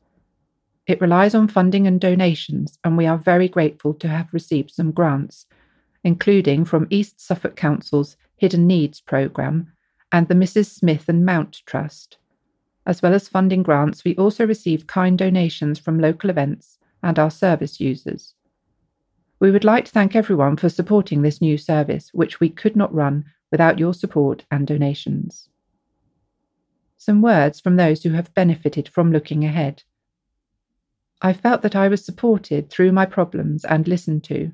It 0.87 1.01
relies 1.01 1.35
on 1.35 1.49
funding 1.49 1.87
and 1.87 1.99
donations, 1.99 2.79
and 2.85 2.99
we 2.99 3.07
are 3.07 3.17
very 3.17 3.49
grateful 3.49 3.95
to 3.95 4.09
have 4.09 4.29
received 4.33 4.73
some 4.73 4.91
grants, 4.91 5.47
including 6.05 6.65
from 6.65 6.87
East 6.91 7.21
Suffolk 7.21 7.57
Council's 7.57 8.17
Hidden 8.37 8.67
Needs 8.67 9.01
programme 9.01 9.73
and 10.13 10.29
the 10.29 10.35
Mrs. 10.35 10.67
Smith 10.67 11.09
and 11.09 11.25
Mount 11.25 11.63
Trust. 11.67 12.19
As 12.87 13.03
well 13.03 13.13
as 13.13 13.29
funding 13.29 13.63
grants, 13.63 14.05
we 14.05 14.17
also 14.17 14.47
receive 14.47 14.87
kind 14.87 15.19
donations 15.19 15.79
from 15.79 16.01
local 16.01 16.31
events 16.31 16.79
and 17.03 17.19
our 17.19 17.31
service 17.31 17.81
users. 17.81 18.35
We 19.41 19.51
would 19.51 19.65
like 19.65 19.85
to 19.85 19.93
thank 19.93 20.17
everyone 20.17 20.57
for 20.57 20.69
supporting 20.69 21.23
this 21.23 21.41
new 21.41 21.59
service, 21.59 22.11
which 22.13 22.41
we 22.41 22.49
could 22.49 22.75
not 22.75 22.95
run 22.95 23.27
without 23.51 23.79
your 23.79 23.95
support 23.95 24.45
and 24.51 24.67
donations. 24.67 25.49
Some 26.97 27.23
words 27.23 27.61
from 27.61 27.77
those 27.77 28.03
who 28.03 28.11
have 28.11 28.35
benefited 28.35 28.89
from 28.89 29.13
looking 29.13 29.45
ahead. 29.45 29.85
I 31.23 31.33
felt 31.33 31.63
that 31.63 31.77
I 31.77 31.89
was 31.89 32.05
supported 32.05 32.71
through 32.71 32.93
my 32.93 33.07
problems 33.07 33.65
and 33.65 33.87
listened 33.87 34.25
to. 34.25 34.53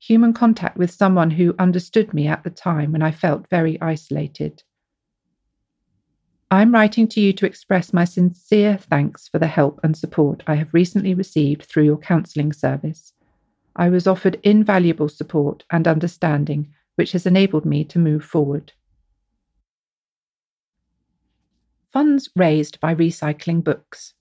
Human 0.00 0.32
contact 0.32 0.78
with 0.78 0.90
someone 0.90 1.30
who 1.30 1.54
understood 1.58 2.14
me 2.14 2.26
at 2.26 2.42
the 2.42 2.50
time 2.50 2.92
when 2.92 3.02
I 3.02 3.10
felt 3.10 3.50
very 3.50 3.80
isolated. 3.82 4.62
I'm 6.50 6.72
writing 6.72 7.06
to 7.08 7.20
you 7.20 7.32
to 7.34 7.46
express 7.46 7.92
my 7.92 8.04
sincere 8.04 8.76
thanks 8.76 9.28
for 9.28 9.38
the 9.38 9.46
help 9.46 9.78
and 9.84 9.96
support 9.96 10.42
I 10.46 10.56
have 10.56 10.72
recently 10.72 11.14
received 11.14 11.62
through 11.62 11.84
your 11.84 11.98
counselling 11.98 12.52
service. 12.52 13.12
I 13.76 13.88
was 13.88 14.06
offered 14.06 14.40
invaluable 14.42 15.08
support 15.08 15.64
and 15.70 15.86
understanding, 15.86 16.72
which 16.96 17.12
has 17.12 17.26
enabled 17.26 17.66
me 17.66 17.84
to 17.84 17.98
move 17.98 18.24
forward. 18.24 18.72
Funds 21.92 22.30
raised 22.34 22.80
by 22.80 22.94
recycling 22.94 23.62
books. 23.62 24.14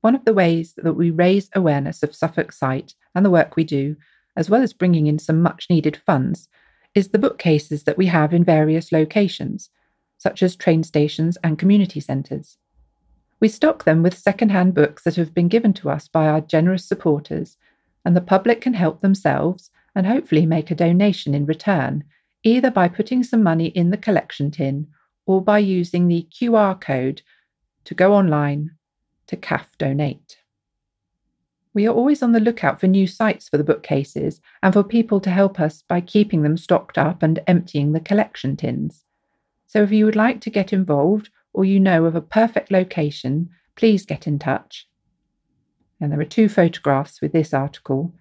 One 0.00 0.14
of 0.14 0.24
the 0.24 0.34
ways 0.34 0.74
that 0.76 0.94
we 0.94 1.10
raise 1.10 1.50
awareness 1.54 2.02
of 2.02 2.14
Suffolk 2.14 2.52
Sight 2.52 2.94
and 3.14 3.26
the 3.26 3.30
work 3.30 3.56
we 3.56 3.64
do, 3.64 3.96
as 4.36 4.50
well 4.50 4.62
as 4.62 4.72
bringing 4.72 5.06
in 5.06 5.18
some 5.18 5.40
much 5.40 5.66
needed 5.70 5.96
funds, 5.96 6.48
is 6.94 7.08
the 7.08 7.18
bookcases 7.18 7.84
that 7.84 7.98
we 7.98 8.06
have 8.06 8.32
in 8.32 8.44
various 8.44 8.92
locations, 8.92 9.70
such 10.18 10.42
as 10.42 10.56
train 10.56 10.82
stations 10.82 11.36
and 11.42 11.58
community 11.58 12.00
centres. 12.00 12.56
We 13.40 13.48
stock 13.48 13.84
them 13.84 14.02
with 14.02 14.16
second-hand 14.16 14.74
books 14.74 15.02
that 15.04 15.16
have 15.16 15.34
been 15.34 15.48
given 15.48 15.72
to 15.74 15.90
us 15.90 16.08
by 16.08 16.28
our 16.28 16.40
generous 16.40 16.84
supporters, 16.84 17.56
and 18.04 18.16
the 18.16 18.20
public 18.20 18.60
can 18.60 18.74
help 18.74 19.00
themselves 19.00 19.70
and 19.94 20.06
hopefully 20.06 20.46
make 20.46 20.70
a 20.70 20.74
donation 20.74 21.34
in 21.34 21.46
return, 21.46 22.04
either 22.42 22.70
by 22.70 22.88
putting 22.88 23.22
some 23.22 23.42
money 23.42 23.66
in 23.66 23.90
the 23.90 23.96
collection 23.96 24.50
tin 24.50 24.86
or 25.26 25.42
by 25.42 25.58
using 25.58 26.08
the 26.08 26.26
QR 26.30 26.80
code 26.80 27.22
to 27.84 27.94
go 27.94 28.14
online 28.14 28.70
to 29.26 29.36
CAF 29.36 29.66
Donate. 29.78 30.38
We 31.74 31.88
are 31.88 31.94
always 31.94 32.22
on 32.22 32.30
the 32.32 32.40
lookout 32.40 32.80
for 32.80 32.86
new 32.86 33.08
sites 33.08 33.48
for 33.48 33.58
the 33.58 33.64
bookcases 33.64 34.40
and 34.62 34.72
for 34.72 34.84
people 34.84 35.20
to 35.20 35.30
help 35.30 35.58
us 35.58 35.82
by 35.82 36.00
keeping 36.00 36.42
them 36.42 36.56
stocked 36.56 36.96
up 36.96 37.22
and 37.22 37.40
emptying 37.48 37.92
the 37.92 38.00
collection 38.00 38.56
tins. 38.56 39.04
So 39.66 39.82
if 39.82 39.90
you 39.90 40.04
would 40.04 40.14
like 40.14 40.40
to 40.42 40.50
get 40.50 40.72
involved 40.72 41.30
or 41.52 41.64
you 41.64 41.80
know 41.80 42.04
of 42.04 42.14
a 42.14 42.20
perfect 42.20 42.70
location, 42.70 43.50
please 43.74 44.06
get 44.06 44.28
in 44.28 44.38
touch. 44.38 44.88
And 46.00 46.12
there 46.12 46.20
are 46.20 46.24
two 46.24 46.48
photographs 46.48 47.20
with 47.20 47.32
this 47.32 47.52
article. 47.52 48.14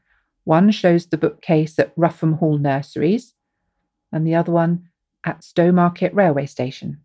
One 0.46 0.72
shows 0.72 1.06
the 1.06 1.18
bookcase 1.18 1.78
at 1.78 1.94
Rougham 1.96 2.34
Hall 2.34 2.58
Nurseries, 2.58 3.36
and 4.12 4.26
the 4.26 4.36
other 4.36 4.52
one 4.52 4.90
at 5.24 5.42
Stowmarket 5.42 6.12
Railway 6.14 6.46
Station. 6.48 7.02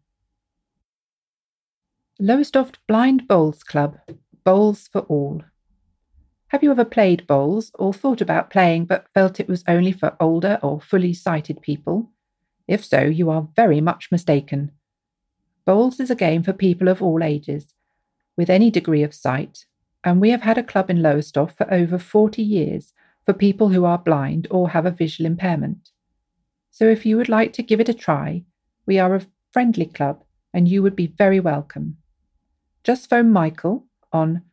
Lowestoft 2.19 2.79
Blind 2.87 3.29
Bowls 3.29 3.63
Club, 3.63 3.99
Bowls 4.45 4.89
for 4.89 5.03
All. 5.03 5.43
Have 6.49 6.63
you 6.63 6.71
ever 6.71 6.87
played 6.87 7.27
bowls 7.27 7.71
or 7.75 7.93
thought 7.93 8.23
about 8.23 8.49
playing 8.49 8.87
but 8.87 9.07
felt 9.13 9.39
it 9.39 9.49
was 9.49 9.63
only 9.69 9.93
for 9.93 10.17
older 10.19 10.59
or 10.63 10.81
fully 10.81 11.13
sighted 11.13 11.61
people? 11.61 12.11
If 12.67 12.83
so, 12.83 13.03
you 13.03 13.29
are 13.29 13.49
very 13.55 13.83
much 13.83 14.11
mistaken. 14.11 14.73
Bowls 15.67 16.01
is 16.01 16.11
a 16.11 16.15
game 16.15 16.43
for 16.43 16.55
people 16.55 16.89
of 16.89 17.03
all 17.03 17.23
ages, 17.23 17.75
with 18.35 18.49
any 18.49 18.71
degree 18.71 19.03
of 19.03 19.13
sight, 19.13 19.67
and 20.03 20.23
we 20.23 20.31
have 20.31 20.41
had 20.41 20.57
a 20.57 20.63
club 20.63 20.89
in 20.89 21.03
Lowestoft 21.03 21.59
for 21.59 21.71
over 21.73 21.99
40 21.99 22.43
years 22.43 22.95
for 23.27 23.35
people 23.35 23.69
who 23.69 23.85
are 23.85 23.99
blind 23.99 24.49
or 24.51 24.71
have 24.71 24.87
a 24.87 24.91
visual 24.91 25.27
impairment. 25.27 25.91
So 26.71 26.87
if 26.87 27.05
you 27.05 27.19
would 27.19 27.29
like 27.29 27.53
to 27.55 27.63
give 27.63 27.79
it 27.79 27.91
a 27.91 27.95
try, 27.95 28.45
we 28.87 28.99
are 28.99 29.15
a 29.15 29.27
friendly 29.53 29.85
club 29.85 30.25
and 30.55 30.67
you 30.67 30.83
would 30.83 30.97
be 30.97 31.09
very 31.09 31.41
welcome. 31.41 31.99
Just 32.85 33.11
phone 33.11 33.33
Michael 33.33 33.85
on 34.15 34.45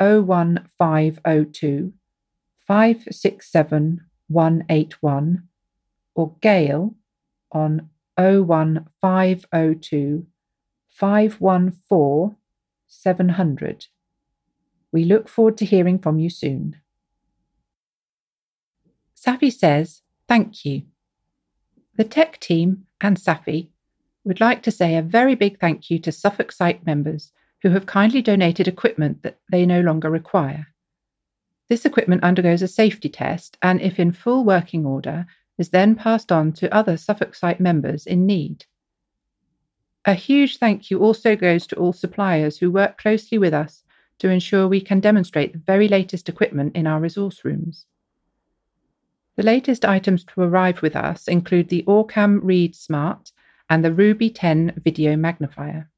01502 0.00 1.92
567 2.66 4.00
181 4.28 5.48
or 6.14 6.34
Gail 6.40 6.94
on 7.52 7.90
01502 8.16 10.26
514 10.88 12.36
700. 12.86 13.86
We 14.92 15.04
look 15.04 15.28
forward 15.28 15.56
to 15.58 15.64
hearing 15.64 15.98
from 15.98 16.20
you 16.20 16.30
soon. 16.30 16.76
Safi 19.16 19.52
says, 19.52 20.02
Thank 20.28 20.64
you. 20.64 20.82
The 21.96 22.04
tech 22.04 22.38
team 22.40 22.86
and 23.00 23.16
Safi 23.16 23.70
would 24.24 24.40
like 24.40 24.62
to 24.62 24.70
say 24.70 24.96
a 24.96 25.02
very 25.02 25.34
big 25.34 25.58
thank 25.60 25.90
you 25.90 25.98
to 26.00 26.12
Suffolk 26.12 26.52
Sight 26.52 26.86
members 26.86 27.32
who 27.64 27.70
have 27.70 27.86
kindly 27.86 28.20
donated 28.20 28.68
equipment 28.68 29.22
that 29.22 29.38
they 29.50 29.64
no 29.64 29.80
longer 29.80 30.10
require. 30.10 30.66
This 31.70 31.86
equipment 31.86 32.22
undergoes 32.22 32.60
a 32.60 32.68
safety 32.68 33.08
test 33.08 33.56
and, 33.62 33.80
if 33.80 33.98
in 33.98 34.12
full 34.12 34.44
working 34.44 34.84
order, 34.84 35.24
is 35.56 35.70
then 35.70 35.94
passed 35.94 36.30
on 36.30 36.52
to 36.52 36.74
other 36.74 36.98
Suffolk 36.98 37.34
Sight 37.34 37.60
members 37.60 38.04
in 38.04 38.26
need. 38.26 38.66
A 40.04 40.12
huge 40.12 40.58
thank 40.58 40.90
you 40.90 40.98
also 40.98 41.34
goes 41.34 41.66
to 41.68 41.76
all 41.76 41.94
suppliers 41.94 42.58
who 42.58 42.70
work 42.70 42.98
closely 42.98 43.38
with 43.38 43.54
us 43.54 43.82
to 44.18 44.28
ensure 44.28 44.68
we 44.68 44.82
can 44.82 45.00
demonstrate 45.00 45.54
the 45.54 45.58
very 45.58 45.88
latest 45.88 46.28
equipment 46.28 46.76
in 46.76 46.86
our 46.86 47.00
resource 47.00 47.46
rooms. 47.46 47.86
The 49.36 49.42
latest 49.42 49.86
items 49.86 50.22
to 50.24 50.42
arrive 50.42 50.82
with 50.82 50.94
us 50.94 51.28
include 51.28 51.70
the 51.70 51.82
Orcam 51.84 52.40
Read 52.42 52.76
Smart 52.76 53.32
and 53.70 53.82
the 53.82 53.94
Ruby 53.94 54.28
10 54.28 54.82
video 54.84 55.16
magnifier. 55.16 55.88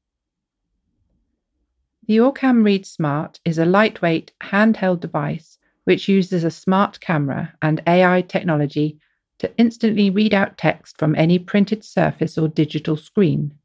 The 2.07 2.17
Orcam 2.17 2.63
Read 2.63 2.85
Smart 2.85 3.41
is 3.43 3.57
a 3.57 3.65
lightweight 3.65 4.31
handheld 4.41 5.01
device 5.01 5.57
which 5.83 6.07
uses 6.07 6.45
a 6.45 6.51
smart 6.51 7.01
camera 7.01 7.53
and 7.61 7.83
AI 7.85 8.21
technology 8.21 8.97
to 9.39 9.53
instantly 9.57 10.09
read 10.09 10.33
out 10.33 10.57
text 10.57 10.97
from 10.97 11.15
any 11.15 11.37
printed 11.37 11.83
surface 11.83 12.37
or 12.37 12.47
digital 12.47 12.95
screen. 12.95 13.55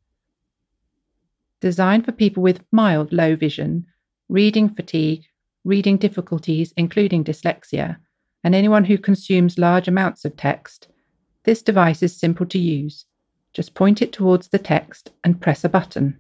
Designed 1.61 2.05
for 2.05 2.11
people 2.11 2.43
with 2.43 2.65
mild 2.73 3.13
low 3.13 3.37
vision, 3.37 3.87
reading 4.29 4.69
fatigue, 4.69 5.23
reading 5.63 5.97
difficulties, 5.97 6.75
including 6.77 7.23
dyslexia, 7.23 7.99
and 8.43 8.57
anyone 8.57 8.87
who 8.87 8.99
consumes 8.99 9.57
large 9.57 9.87
amounts 9.87 10.25
of 10.25 10.37
text, 10.37 10.89
this 11.45 11.63
device 11.63 12.03
is 12.03 12.19
simple 12.19 12.47
to 12.47 12.59
use. 12.59 13.07
Just 13.53 13.75
point 13.75 14.03
it 14.03 14.13
towards 14.13 14.49
the 14.49 14.59
text 14.59 15.13
and 15.23 15.41
press 15.41 15.63
a 15.63 15.69
button. 15.69 16.19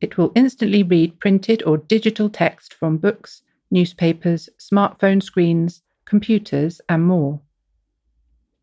It 0.00 0.18
will 0.18 0.32
instantly 0.34 0.82
read 0.82 1.18
printed 1.20 1.62
or 1.64 1.78
digital 1.78 2.28
text 2.28 2.74
from 2.74 2.98
books, 2.98 3.42
newspapers, 3.70 4.48
smartphone 4.58 5.22
screens, 5.22 5.82
computers, 6.04 6.80
and 6.88 7.04
more. 7.04 7.40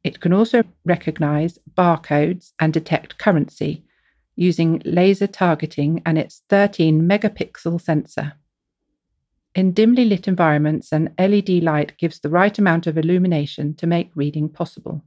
It 0.04 0.20
can 0.20 0.34
also 0.34 0.64
recognize 0.86 1.60
barcodes 1.76 2.52
and 2.60 2.74
detect 2.74 3.18
currency 3.18 3.84
using 4.36 4.82
laser 4.86 5.28
targeting 5.28 6.02
and 6.06 6.18
its 6.18 6.42
13 6.50 7.02
megapixel 7.02 7.80
sensor. 7.80 8.34
In 9.56 9.72
dimly 9.72 10.06
lit 10.06 10.28
environments, 10.28 10.92
an 10.92 11.14
LED 11.20 11.50
light 11.64 11.96
gives 11.98 12.20
the 12.20 12.30
right 12.30 12.58
amount 12.58 12.88
of 12.88 12.98
illumination 12.98 13.76
to 13.76 13.88
make 13.88 14.12
reading 14.16 14.50
possible. 14.50 15.04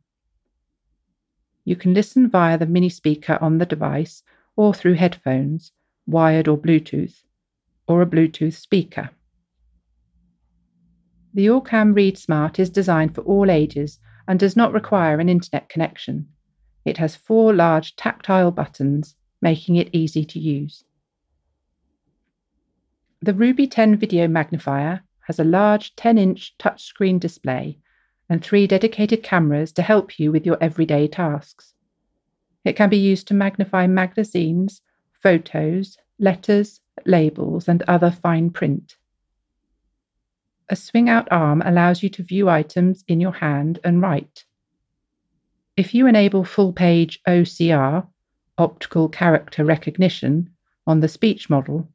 You 1.65 1.75
can 1.75 1.95
listen 1.95 2.31
via 2.31 2.57
the 2.57 2.67
mini 2.67 2.89
speaker 2.89 3.39
on 3.41 3.59
the 3.59 3.67
device 3.67 4.23
or 4.55 4.73
through 4.73 4.95
headphones, 4.95 5.73
wired 6.07 6.49
or 6.49 6.57
Bluetooth, 6.57 7.23
or 7.88 8.03
a 8.03 8.07
Bluetooth 8.07 8.55
speaker. 8.55 9.11
The 11.35 11.47
Orcam 11.47 11.95
Read 11.95 12.16
Smart 12.16 12.59
is 12.59 12.71
designed 12.71 13.14
for 13.14 13.21
all 13.23 13.51
ages 13.51 13.99
and 14.27 14.38
does 14.38 14.57
not 14.57 14.73
require 14.73 15.21
an 15.21 15.29
internet 15.29 15.69
connection. 15.69 16.29
It 16.85 16.99
has 16.99 17.14
four 17.14 17.53
large 17.53 17.97
tactile 17.97 18.51
buttons, 18.53 19.16
making 19.42 19.77
it 19.77 19.90
easy 19.92 20.25
to 20.25 20.38
use. 20.38 20.85
The 23.21 23.35
Ruby 23.35 23.66
10 23.66 23.97
video 23.97 24.29
magnifier 24.29 25.03
has 25.27 25.38
a 25.38 25.45
large 25.45 25.97
10 25.97 26.16
inch 26.16 26.55
touchscreen 26.59 27.19
display 27.19 27.79
and 28.29 28.42
three 28.42 28.66
dedicated 28.66 29.23
cameras 29.23 29.73
to 29.73 29.83
help 29.83 30.19
you 30.19 30.33
with 30.33 30.47
your 30.47 30.59
everyday 30.61 31.09
tasks. 31.09 31.75
It 32.64 32.77
can 32.77 32.88
be 32.88 32.99
used 32.99 33.29
to 33.29 33.35
magnify 33.35 33.87
magazines, 33.87 34.81
photos, 35.27 35.99
letters, 36.21 36.81
labels, 37.05 37.67
and 37.67 37.83
other 37.89 38.12
fine 38.12 38.49
print. 38.49 38.95
A 40.69 40.77
swing 40.77 41.09
out 41.09 41.27
arm 41.33 41.62
allows 41.67 42.01
you 42.01 42.09
to 42.11 42.23
view 42.23 42.49
items 42.49 43.03
in 43.09 43.19
your 43.19 43.33
hand 43.33 43.81
and 43.83 44.01
write. 44.01 44.45
If 45.77 45.95
you 45.95 46.07
enable 46.07 46.45
full 46.45 46.73
page 46.73 47.21
OCR, 47.27 48.07
optical 48.57 49.09
character 49.09 49.65
recognition, 49.65 50.51
on 50.87 51.01
the 51.01 51.09
speech 51.09 51.51
model, 51.51 51.89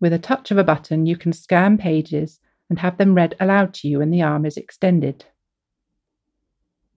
with 0.00 0.12
a 0.12 0.18
touch 0.18 0.50
of 0.50 0.58
a 0.58 0.64
button, 0.64 1.06
you 1.06 1.16
can 1.16 1.32
scan 1.32 1.78
pages 1.78 2.40
and 2.68 2.80
have 2.80 2.98
them 2.98 3.14
read 3.14 3.36
aloud 3.38 3.74
to 3.74 3.86
you 3.86 4.00
when 4.00 4.10
the 4.10 4.22
arm 4.22 4.44
is 4.44 4.56
extended. 4.56 5.24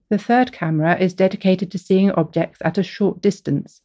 The 0.08 0.18
third 0.18 0.50
camera 0.50 0.98
is 0.98 1.14
dedicated 1.14 1.70
to 1.70 1.78
seeing 1.78 2.10
objects 2.10 2.58
at 2.64 2.76
a 2.76 2.82
short 2.82 3.20
distance, 3.20 3.80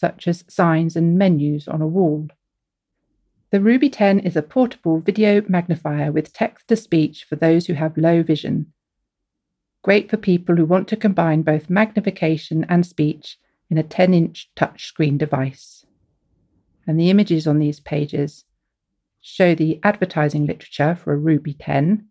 such 0.00 0.26
as 0.26 0.46
signs 0.48 0.96
and 0.96 1.18
menus 1.18 1.68
on 1.68 1.82
a 1.82 1.86
wall. 1.86 2.26
The 3.50 3.60
Ruby 3.60 3.90
10 3.90 4.20
is 4.20 4.34
a 4.34 4.40
portable 4.40 4.98
video 5.00 5.42
magnifier 5.46 6.10
with 6.10 6.32
text 6.32 6.68
to 6.68 6.76
speech 6.76 7.24
for 7.24 7.36
those 7.36 7.66
who 7.66 7.74
have 7.74 7.98
low 7.98 8.22
vision. 8.22 8.72
Great 9.82 10.08
for 10.08 10.16
people 10.16 10.56
who 10.56 10.64
want 10.64 10.88
to 10.88 10.96
combine 10.96 11.42
both 11.42 11.68
magnification 11.68 12.64
and 12.70 12.86
speech 12.86 13.38
in 13.68 13.76
a 13.76 13.82
10 13.82 14.14
inch 14.14 14.50
touchscreen 14.56 15.18
device. 15.18 15.84
And 16.86 16.98
the 16.98 17.10
images 17.10 17.46
on 17.46 17.58
these 17.58 17.80
pages 17.80 18.46
show 19.20 19.54
the 19.54 19.80
advertising 19.82 20.46
literature 20.46 20.94
for 20.94 21.12
a 21.12 21.18
Ruby 21.18 21.52
10 21.52 22.06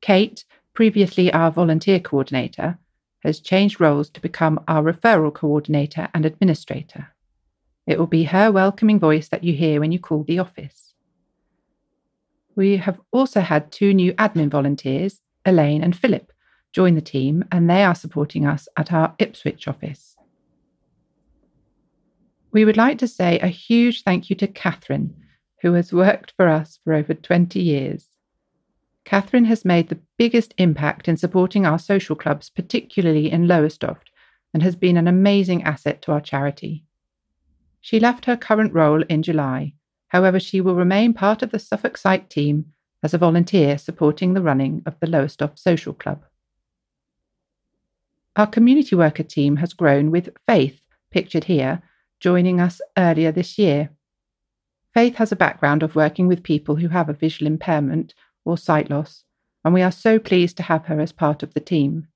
Kate, 0.00 0.44
previously 0.74 1.32
our 1.32 1.50
volunteer 1.50 2.00
coordinator, 2.00 2.78
has 3.22 3.40
changed 3.40 3.80
roles 3.80 4.10
to 4.10 4.20
become 4.20 4.60
our 4.68 4.82
referral 4.82 5.32
coordinator 5.32 6.08
and 6.14 6.24
administrator. 6.24 7.08
It 7.86 7.98
will 7.98 8.06
be 8.06 8.24
her 8.24 8.50
welcoming 8.50 8.98
voice 8.98 9.28
that 9.28 9.44
you 9.44 9.52
hear 9.52 9.80
when 9.80 9.92
you 9.92 9.98
call 9.98 10.24
the 10.24 10.38
office. 10.38 10.94
We 12.54 12.78
have 12.78 13.00
also 13.12 13.40
had 13.40 13.70
two 13.70 13.92
new 13.92 14.12
admin 14.14 14.48
volunteers, 14.48 15.20
Elaine 15.44 15.82
and 15.82 15.94
Philip, 15.94 16.32
join 16.76 16.94
the 16.94 17.00
team, 17.00 17.42
and 17.50 17.70
they 17.70 17.82
are 17.82 17.94
supporting 17.94 18.46
us 18.46 18.68
at 18.76 18.92
our 18.92 19.14
Ipswich 19.18 19.66
office. 19.66 20.14
We 22.52 22.66
would 22.66 22.76
like 22.76 22.98
to 22.98 23.08
say 23.08 23.38
a 23.38 23.46
huge 23.46 24.02
thank 24.02 24.28
you 24.28 24.36
to 24.36 24.46
Catherine, 24.46 25.16
who 25.62 25.72
has 25.72 25.90
worked 25.90 26.34
for 26.36 26.48
us 26.48 26.78
for 26.84 26.92
over 26.92 27.14
20 27.14 27.58
years. 27.58 28.10
Catherine 29.06 29.46
has 29.46 29.64
made 29.64 29.88
the 29.88 30.02
biggest 30.18 30.52
impact 30.58 31.08
in 31.08 31.16
supporting 31.16 31.64
our 31.64 31.78
social 31.78 32.14
clubs, 32.14 32.50
particularly 32.50 33.32
in 33.32 33.48
Lowestoft, 33.48 34.10
and 34.52 34.62
has 34.62 34.76
been 34.76 34.98
an 34.98 35.08
amazing 35.08 35.62
asset 35.62 36.02
to 36.02 36.12
our 36.12 36.20
charity. 36.20 36.84
She 37.80 37.98
left 37.98 38.26
her 38.26 38.36
current 38.36 38.74
role 38.74 39.02
in 39.04 39.22
July. 39.22 39.72
However, 40.08 40.38
she 40.38 40.60
will 40.60 40.74
remain 40.74 41.14
part 41.14 41.42
of 41.42 41.52
the 41.52 41.58
Suffolk 41.58 41.96
Sight 41.96 42.28
team 42.28 42.66
as 43.02 43.14
a 43.14 43.18
volunteer 43.18 43.78
supporting 43.78 44.34
the 44.34 44.42
running 44.42 44.82
of 44.84 45.00
the 45.00 45.06
Lowestoft 45.06 45.58
Social 45.58 45.94
Club. 45.94 46.22
Our 48.36 48.46
community 48.46 48.94
worker 48.94 49.22
team 49.22 49.56
has 49.56 49.72
grown 49.72 50.10
with 50.10 50.28
Faith, 50.46 50.78
pictured 51.10 51.44
here, 51.44 51.82
joining 52.20 52.60
us 52.60 52.82
earlier 52.98 53.32
this 53.32 53.56
year. 53.56 53.88
Faith 54.92 55.14
has 55.14 55.32
a 55.32 55.36
background 55.36 55.82
of 55.82 55.96
working 55.96 56.26
with 56.26 56.42
people 56.42 56.76
who 56.76 56.88
have 56.88 57.08
a 57.08 57.14
visual 57.14 57.46
impairment 57.46 58.12
or 58.44 58.58
sight 58.58 58.90
loss, 58.90 59.24
and 59.64 59.72
we 59.72 59.80
are 59.80 59.90
so 59.90 60.18
pleased 60.18 60.58
to 60.58 60.62
have 60.64 60.84
her 60.84 61.00
as 61.00 61.12
part 61.12 61.42
of 61.42 61.54
the 61.54 61.60
team. 61.60 62.08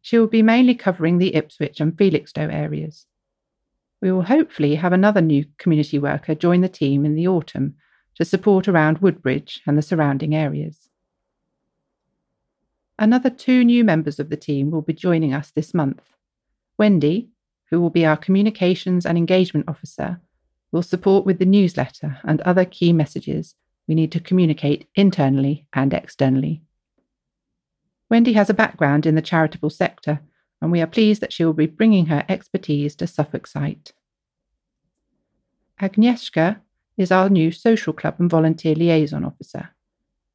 She 0.00 0.18
will 0.18 0.28
be 0.28 0.42
mainly 0.42 0.74
covering 0.74 1.18
the 1.18 1.34
Ipswich 1.34 1.78
and 1.78 1.96
Felixstowe 1.96 2.50
areas. 2.50 3.04
We 4.00 4.10
will 4.10 4.22
hopefully 4.22 4.76
have 4.76 4.94
another 4.94 5.20
new 5.20 5.44
community 5.58 5.98
worker 5.98 6.34
join 6.34 6.62
the 6.62 6.70
team 6.70 7.04
in 7.04 7.14
the 7.14 7.28
autumn 7.28 7.74
to 8.14 8.24
support 8.24 8.66
around 8.66 8.98
Woodbridge 8.98 9.60
and 9.66 9.76
the 9.76 9.82
surrounding 9.82 10.34
areas. 10.34 10.87
Another 12.98 13.30
two 13.30 13.64
new 13.64 13.84
members 13.84 14.18
of 14.18 14.28
the 14.28 14.36
team 14.36 14.70
will 14.70 14.82
be 14.82 14.92
joining 14.92 15.32
us 15.32 15.50
this 15.50 15.72
month. 15.72 16.02
Wendy, 16.78 17.28
who 17.70 17.80
will 17.80 17.90
be 17.90 18.04
our 18.04 18.16
Communications 18.16 19.06
and 19.06 19.16
Engagement 19.16 19.68
Officer, 19.68 20.20
will 20.72 20.82
support 20.82 21.24
with 21.24 21.38
the 21.38 21.46
newsletter 21.46 22.18
and 22.24 22.40
other 22.40 22.64
key 22.64 22.92
messages 22.92 23.54
we 23.86 23.94
need 23.94 24.12
to 24.12 24.20
communicate 24.20 24.86
internally 24.94 25.66
and 25.72 25.94
externally. 25.94 26.62
Wendy 28.10 28.32
has 28.34 28.50
a 28.50 28.54
background 28.54 29.06
in 29.06 29.14
the 29.14 29.22
charitable 29.22 29.70
sector, 29.70 30.20
and 30.60 30.72
we 30.72 30.80
are 30.80 30.86
pleased 30.86 31.20
that 31.20 31.32
she 31.32 31.44
will 31.44 31.52
be 31.52 31.66
bringing 31.66 32.06
her 32.06 32.24
expertise 32.28 32.96
to 32.96 33.06
Suffolk 33.06 33.46
Sight. 33.46 33.92
Agnieszka 35.80 36.60
is 36.96 37.12
our 37.12 37.30
new 37.30 37.52
social 37.52 37.92
club 37.92 38.16
and 38.18 38.28
volunteer 38.28 38.74
liaison 38.74 39.24
officer. 39.24 39.70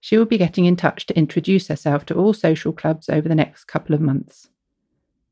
She 0.04 0.18
will 0.18 0.26
be 0.26 0.38
getting 0.38 0.66
in 0.66 0.76
touch 0.76 1.06
to 1.06 1.18
introduce 1.18 1.70
herself 1.70 2.06
to 2.08 2.16
all 2.16 2.34
social 2.34 2.74
clubs 2.74 3.08
over 3.08 3.30
the 3.30 3.36
next 3.36 3.70
couple 3.70 3.96
of 3.96 4.02
months. 4.02 4.50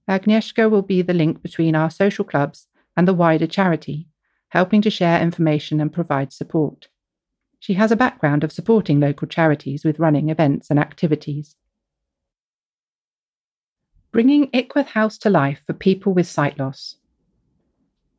Agnieszka 0.07 0.71
will 0.71 0.81
be 0.81 1.01
the 1.01 1.13
link 1.13 1.41
between 1.41 1.75
our 1.75 1.89
social 1.89 2.23
clubs 2.23 2.67
and 2.95 3.05
the 3.05 3.13
wider 3.13 3.47
charity 3.47 4.07
helping 4.47 4.81
to 4.83 4.89
share 4.89 5.21
information 5.21 5.81
and 5.81 5.91
provide 5.91 6.31
support. 6.31 6.87
She 7.59 7.73
has 7.73 7.91
a 7.91 7.97
background 7.97 8.45
of 8.45 8.53
supporting 8.53 9.01
local 9.01 9.27
charities 9.27 9.83
with 9.83 9.99
running 9.99 10.29
events 10.29 10.69
and 10.69 10.79
activities. 10.79 11.57
Bringing 14.13 14.49
Ickworth 14.53 14.87
House 14.87 15.17
to 15.17 15.29
life 15.29 15.61
for 15.67 15.73
people 15.73 16.13
with 16.13 16.27
sight 16.27 16.57
loss. 16.57 16.95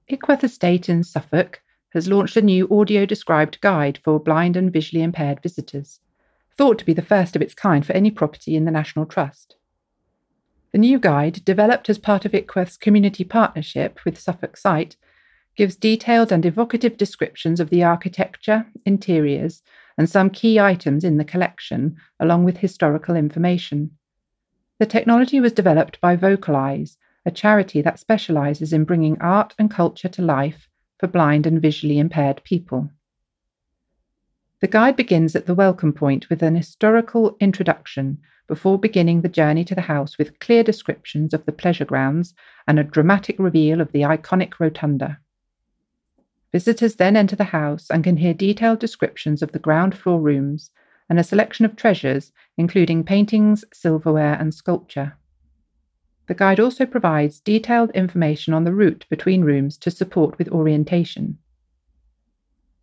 Ickworth 0.06 0.44
Estate 0.44 0.90
in 0.90 1.02
Suffolk 1.02 1.62
has 1.94 2.08
launched 2.08 2.36
a 2.36 2.42
new 2.42 2.68
audio 2.70 3.06
described 3.06 3.58
guide 3.62 3.98
for 4.04 4.20
blind 4.20 4.54
and 4.58 4.70
visually 4.70 5.02
impaired 5.02 5.42
visitors, 5.42 5.98
thought 6.56 6.78
to 6.78 6.84
be 6.84 6.94
the 6.94 7.02
first 7.02 7.36
of 7.36 7.42
its 7.42 7.54
kind 7.54 7.84
for 7.84 7.92
any 7.92 8.10
property 8.10 8.56
in 8.56 8.64
the 8.64 8.70
National 8.70 9.06
Trust. 9.06 9.56
The 10.72 10.78
new 10.78 10.98
guide, 10.98 11.44
developed 11.44 11.90
as 11.90 11.98
part 11.98 12.24
of 12.24 12.34
Ickworth's 12.34 12.78
community 12.78 13.24
partnership 13.24 14.00
with 14.04 14.18
Suffolk 14.18 14.56
Sight, 14.56 14.96
gives 15.56 15.76
detailed 15.76 16.32
and 16.32 16.46
evocative 16.46 16.96
descriptions 16.96 17.60
of 17.60 17.68
the 17.68 17.84
architecture, 17.84 18.66
interiors, 18.86 19.62
and 19.98 20.08
some 20.08 20.30
key 20.30 20.58
items 20.58 21.04
in 21.04 21.18
the 21.18 21.24
collection, 21.24 21.96
along 22.18 22.44
with 22.44 22.56
historical 22.56 23.14
information. 23.14 23.90
The 24.78 24.86
technology 24.86 25.40
was 25.40 25.52
developed 25.52 26.00
by 26.00 26.16
VocalEyes, 26.16 26.96
a 27.26 27.30
charity 27.30 27.82
that 27.82 27.98
specializes 27.98 28.72
in 28.72 28.84
bringing 28.84 29.20
art 29.20 29.54
and 29.58 29.70
culture 29.70 30.08
to 30.08 30.22
life 30.22 30.68
for 30.98 31.06
blind 31.06 31.46
and 31.46 31.60
visually 31.60 31.98
impaired 31.98 32.42
people. 32.44 32.90
The 34.62 34.68
guide 34.68 34.94
begins 34.94 35.34
at 35.34 35.46
the 35.46 35.56
welcome 35.56 35.92
point 35.92 36.30
with 36.30 36.40
an 36.40 36.54
historical 36.54 37.36
introduction 37.40 38.18
before 38.46 38.78
beginning 38.78 39.22
the 39.22 39.28
journey 39.28 39.64
to 39.64 39.74
the 39.74 39.80
house 39.80 40.18
with 40.18 40.38
clear 40.38 40.62
descriptions 40.62 41.34
of 41.34 41.44
the 41.44 41.50
pleasure 41.50 41.84
grounds 41.84 42.32
and 42.68 42.78
a 42.78 42.84
dramatic 42.84 43.40
reveal 43.40 43.80
of 43.80 43.90
the 43.90 44.02
iconic 44.02 44.60
rotunda. 44.60 45.18
Visitors 46.52 46.94
then 46.94 47.16
enter 47.16 47.34
the 47.34 47.42
house 47.42 47.90
and 47.90 48.04
can 48.04 48.18
hear 48.18 48.32
detailed 48.32 48.78
descriptions 48.78 49.42
of 49.42 49.50
the 49.50 49.58
ground 49.58 49.98
floor 49.98 50.20
rooms 50.20 50.70
and 51.10 51.18
a 51.18 51.24
selection 51.24 51.64
of 51.64 51.74
treasures, 51.74 52.30
including 52.56 53.02
paintings, 53.02 53.64
silverware, 53.72 54.34
and 54.34 54.54
sculpture. 54.54 55.16
The 56.28 56.34
guide 56.34 56.60
also 56.60 56.86
provides 56.86 57.40
detailed 57.40 57.90
information 57.96 58.54
on 58.54 58.62
the 58.62 58.72
route 58.72 59.06
between 59.10 59.42
rooms 59.42 59.76
to 59.78 59.90
support 59.90 60.38
with 60.38 60.48
orientation. 60.50 61.38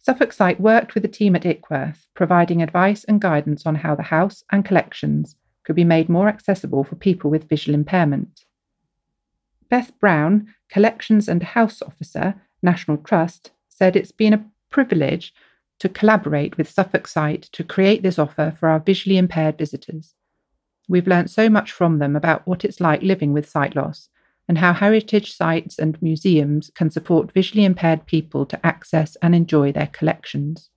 Suffolk 0.01 0.31
Sight 0.31 0.59
worked 0.59 0.93
with 0.93 1.03
the 1.03 1.09
team 1.09 1.35
at 1.35 1.45
Ickworth, 1.45 2.07
providing 2.13 2.63
advice 2.63 3.03
and 3.03 3.19
guidance 3.19 3.65
on 3.65 3.75
how 3.75 3.95
the 3.95 4.03
house 4.03 4.43
and 4.51 4.63
collections 4.63 5.35
could 5.63 5.75
be 5.75 5.83
made 5.83 6.09
more 6.09 6.29
accessible 6.29 6.83
for 6.83 6.95
people 6.95 7.29
with 7.29 7.49
visual 7.49 7.75
impairment. 7.75 8.45
Beth 9.69 9.91
Brown, 9.99 10.53
Collections 10.69 11.27
and 11.27 11.43
House 11.43 11.81
Officer, 11.81 12.35
National 12.63 12.97
Trust, 12.97 13.51
said 13.67 13.95
it's 13.95 14.11
been 14.11 14.33
a 14.33 14.45
privilege 14.69 15.33
to 15.79 15.89
collaborate 15.89 16.57
with 16.57 16.69
Suffolk 16.69 17.07
Sight 17.07 17.43
to 17.51 17.63
create 17.63 18.01
this 18.01 18.17
offer 18.17 18.53
for 18.57 18.69
our 18.69 18.79
visually 18.79 19.17
impaired 19.17 19.57
visitors. 19.57 20.15
We've 20.87 21.07
learnt 21.07 21.29
so 21.29 21.49
much 21.49 21.71
from 21.71 21.99
them 21.99 22.15
about 22.15 22.47
what 22.47 22.65
it's 22.65 22.81
like 22.81 23.01
living 23.01 23.31
with 23.33 23.49
sight 23.49 23.75
loss 23.75 24.09
and 24.49 24.57
how 24.57 24.73
heritage 24.73 25.31
sites 25.31 25.77
and 25.77 26.01
museums 26.01 26.71
can 26.73 26.89
support 26.89 27.31
visually 27.31 27.63
impaired 27.63 28.07
people 28.07 28.47
to 28.47 28.65
access 28.65 29.15
and 29.21 29.35
enjoy 29.35 29.71
their 29.71 29.87
collections. 29.87 30.71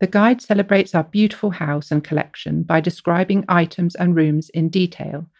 The 0.00 0.06
guide 0.06 0.42
celebrates 0.42 0.94
our 0.94 1.04
beautiful 1.04 1.50
house 1.50 1.90
and 1.90 2.04
collection 2.04 2.62
by 2.62 2.82
describing 2.82 3.46
items 3.48 3.94
and 3.94 4.14
rooms 4.14 4.50
in 4.50 4.68
detail, 4.68 5.30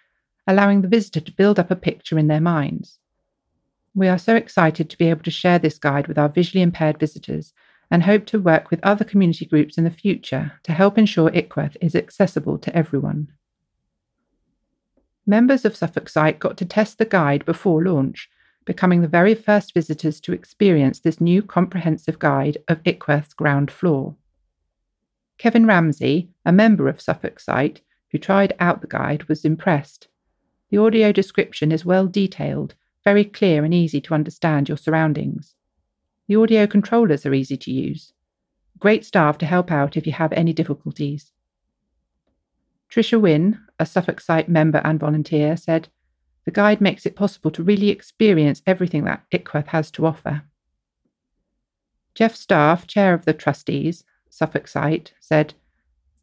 allowing 0.46 0.81
the 0.81 0.88
visitor 0.88 1.20
to 1.20 1.33
build 1.33 1.59
up 1.59 1.70
a 1.70 1.77
picture 1.77 2.18
in 2.18 2.29
their 2.29 2.40
minds. 2.40 2.98
We 3.94 4.09
are 4.09 4.18
so 4.18 4.35
excited 4.35 4.88
to 4.88 4.98
be 4.98 5.11
able 5.11 5.22
to 5.24 5.31
share 5.31 5.59
this 5.59 5.79
guide 5.79 6.09
with 6.09 6.16
our 6.16 6.31
visually 6.31 6.62
impaired 6.62 6.98
visitors 6.98 7.53
and 7.90 8.05
hope 8.05 8.24
to 8.27 8.40
work 8.40 8.70
with 8.70 8.81
other 8.83 9.05
community 9.05 9.44
groups 9.44 9.77
in 9.77 9.85
the 9.85 9.90
future 9.90 10.53
to 10.62 10.72
help 10.72 10.96
ensure 10.96 11.31
Ickworth 11.35 11.77
is 11.83 11.94
accessible 11.94 12.57
to 12.57 12.74
everyone. 12.74 13.29
Members 15.26 15.64
of 15.64 15.76
Suffolk 15.76 16.08
Sight 16.08 16.38
got 16.38 16.56
to 16.58 16.64
test 16.64 16.98
the 16.98 17.04
guide 17.04 17.44
before 17.44 17.82
launch, 17.82 18.28
becoming 18.64 19.00
the 19.00 19.08
very 19.08 19.34
first 19.34 19.74
visitors 19.74 20.20
to 20.20 20.32
experience 20.32 21.00
this 21.00 21.20
new 21.20 21.42
comprehensive 21.42 22.18
guide 22.18 22.58
of 22.68 22.82
Ickworth's 22.84 23.34
ground 23.34 23.70
floor. 23.70 24.16
Kevin 25.38 25.66
Ramsey, 25.66 26.30
a 26.44 26.52
member 26.52 26.88
of 26.88 27.00
Suffolk 27.00 27.40
Sight, 27.40 27.80
who 28.10 28.18
tried 28.18 28.54
out 28.60 28.80
the 28.80 28.87
guide, 28.87 29.24
was 29.24 29.44
impressed. 29.44 30.08
The 30.70 30.78
audio 30.78 31.12
description 31.12 31.72
is 31.72 31.84
well 31.84 32.06
detailed 32.06 32.74
very 33.04 33.24
clear 33.24 33.64
and 33.64 33.74
easy 33.74 34.00
to 34.00 34.14
understand 34.14 34.68
your 34.68 34.78
surroundings. 34.78 35.54
The 36.26 36.37
audio 36.37 36.66
controllers 36.66 37.26
are 37.26 37.34
easy 37.34 37.58
to 37.58 37.70
use. 37.70 38.14
Great 38.78 39.04
staff 39.04 39.37
to 39.38 39.46
help 39.46 39.70
out 39.70 39.96
if 39.96 40.06
you 40.06 40.12
have 40.12 40.32
any 40.32 40.52
difficulties. 40.54 41.32
Tricia 42.90 43.20
Wynne, 43.20 43.60
a 43.78 43.87
Suffolk 43.87 44.20
Sight 44.20 44.48
member 44.48 44.80
and 44.84 45.00
volunteer, 45.00 45.56
said, 45.56 45.88
The 46.44 46.50
guide 46.50 46.80
makes 46.80 47.06
it 47.06 47.16
possible 47.16 47.50
to 47.52 47.62
really 47.62 47.90
experience 47.90 48.62
everything 48.66 49.04
that 49.04 49.24
Ickworth 49.30 49.68
has 49.68 49.90
to 49.92 50.06
offer. 50.06 50.42
Jeff 52.14 52.37
Staff, 52.37 52.87
chair 52.87 53.14
of 53.14 53.24
the 53.24 53.32
trustees, 53.32 54.04
Suffolk 54.30 54.68
Sight, 54.68 55.12
said, 55.20 55.54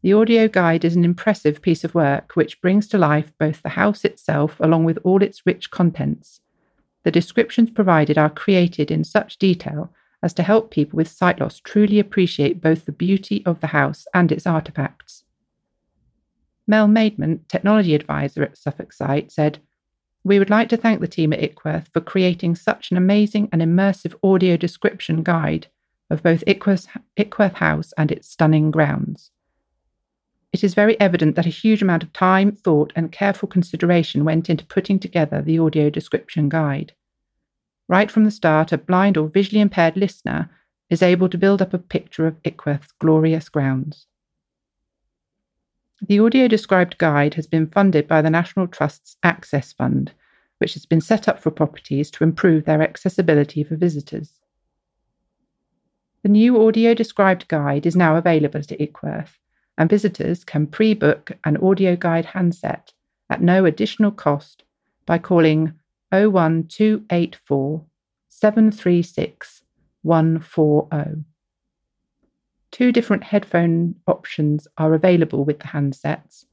the 0.04 0.14
audio 0.14 0.48
guide 0.48 0.84
is 0.84 0.96
an 0.96 1.06
impressive 1.06 1.62
piece 1.62 1.84
of 1.84 1.94
work 1.94 2.36
which 2.36 2.60
brings 2.60 2.88
to 2.88 2.98
life 2.98 3.32
both 3.38 3.62
the 3.62 3.70
house 3.70 4.04
itself 4.04 4.60
along 4.60 4.84
with 4.84 4.98
all 5.04 5.22
its 5.22 5.46
rich 5.46 5.70
contents 5.70 6.42
the 7.04 7.12
descriptions 7.12 7.72
provided 7.72 8.18
are 8.18 8.30
created 8.30 8.92
in 8.92 9.04
such 9.04 9.38
detail 9.38 9.92
as 10.24 10.34
to 10.34 10.44
help 10.44 10.70
people 10.70 10.98
with 10.98 11.08
sight 11.08 11.40
loss 11.40 11.60
truly 11.60 12.00
appreciate 12.00 12.62
both 12.62 12.86
the 12.86 12.92
beauty 12.92 13.44
of 13.46 13.60
the 13.60 13.68
house 13.68 14.06
and 14.14 14.32
its 14.32 14.46
artefacts. 14.46 15.24
Mel 16.72 16.88
Maidment, 16.88 17.42
technology 17.50 17.94
advisor 17.94 18.44
at 18.44 18.58
Suffolk 18.58 18.94
Sight, 18.94 19.30
said, 19.30 19.60
We 20.24 20.40
would 20.40 20.50
like 20.50 20.70
to 20.70 20.78
thank 20.78 21.02
the 21.02 21.08
team 21.08 21.34
at 21.34 21.44
Ickworth 21.44 21.90
for 21.92 22.00
creating 22.00 22.56
such 22.56 22.92
an 22.92 22.98
amazing 22.98 23.50
and 23.52 23.62
immersive 23.62 24.16
audio 24.24 24.56
description 24.56 25.22
guide 25.22 25.68
of 26.10 26.24
both 26.24 26.46
Ickworth, 26.48 26.88
Ickworth 27.18 27.56
House 27.56 27.92
and 27.98 28.10
its 28.10 28.30
stunning 28.30 28.72
grounds. 28.72 29.32
It 30.54 30.64
is 30.64 30.74
very 30.74 30.98
evident 30.98 31.36
that 31.36 31.46
a 31.46 31.50
huge 31.50 31.82
amount 31.82 32.04
of 32.04 32.14
time, 32.14 32.54
thought, 32.54 32.94
and 32.96 33.12
careful 33.12 33.50
consideration 33.50 34.24
went 34.24 34.50
into 34.50 34.66
putting 34.66 34.98
together 34.98 35.42
the 35.42 35.60
audio 35.60 35.90
description 35.90 36.48
guide. 36.48 36.94
Right 37.90 38.10
from 38.10 38.24
the 38.24 38.32
start, 38.32 38.72
a 38.72 38.78
blind 38.78 39.18
or 39.18 39.28
visually 39.28 39.60
impaired 39.60 39.98
listener 39.98 40.50
is 40.90 41.04
able 41.04 41.28
to 41.28 41.38
build 41.38 41.62
up 41.62 41.74
a 41.74 41.78
picture 41.78 42.28
of 42.28 42.42
Ickworth's 42.46 42.94
glorious 42.94 43.50
grounds. 43.50 44.08
The 46.08 46.20
audio 46.20 46.48
described 46.48 46.98
guide 46.98 47.36
has 47.36 47.46
been 47.46 47.68
funded 47.68 48.08
by 48.08 48.24
the 48.24 48.30
National 48.32 48.68
Trust's 48.68 49.18
Access 49.22 49.72
Fund, 49.72 50.12
which 50.58 50.74
has 50.74 50.86
been 50.86 51.00
set 51.00 51.28
up 51.28 51.40
for 51.40 51.52
properties 51.52 52.10
to 52.12 52.24
improve 52.24 52.66
their 52.66 52.82
accessibility 52.82 53.64
for 53.64 53.76
visitors. 53.76 54.40
The 56.24 56.30
new 56.30 56.66
audio 56.66 56.96
described 56.96 57.48
guide 57.48 57.86
is 57.86 57.96
now 57.96 58.16
available 58.16 58.60
at 58.60 58.72
Ickworth, 58.82 59.38
and 59.78 59.90
visitors 59.90 60.44
can 60.44 60.66
pre 60.66 60.96
book 60.96 61.34
an 61.44 61.58
audio 61.58 61.96
guide 61.96 62.26
handset 62.26 62.94
at 63.30 63.42
no 63.42 63.66
additional 63.66 64.12
cost 64.12 64.64
by 65.06 65.20
calling 65.20 65.74
01284 66.12 67.86
736 68.28 69.62
140. 70.02 71.31
Two 72.72 72.92
different 72.94 73.24
headphone 73.24 73.96
options 74.08 74.68
are 74.78 74.94
available 74.94 75.44
with 75.44 75.60
the 75.60 75.68
handsets 75.68 76.46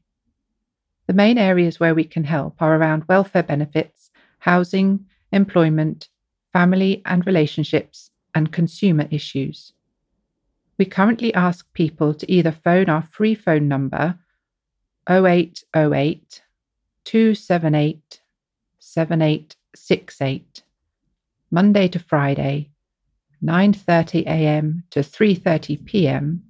The 1.07 1.13
main 1.13 1.37
areas 1.37 1.79
where 1.79 1.95
we 1.95 2.05
can 2.05 2.25
help 2.25 2.63
are 2.63 2.77
around 2.77 3.05
welfare 3.09 3.43
benefits, 3.43 4.11
housing, 4.39 5.07
employment, 5.33 6.09
family 6.53 7.03
and 7.05 7.27
relationships, 7.27 8.11
and 8.35 8.53
consumer 8.53 9.07
issues. 9.11 9.73
We 10.79 10.87
currently 10.87 11.33
ask 11.35 11.73
people 11.73 12.15
to 12.15 12.31
either 12.33 12.51
phone 12.51 12.89
our 12.89 13.03
free 13.03 13.35
phone 13.35 13.69
number 13.69 14.19
0808 15.09 16.43
278 17.05 18.21
7868 18.79 20.63
Monday 21.51 21.89
to 21.89 21.99
Friday 21.99 22.71
9:30 23.43 24.23
a.m. 24.27 24.85
to 24.91 25.01
3:30 25.01 25.85
p.m. 25.85 26.45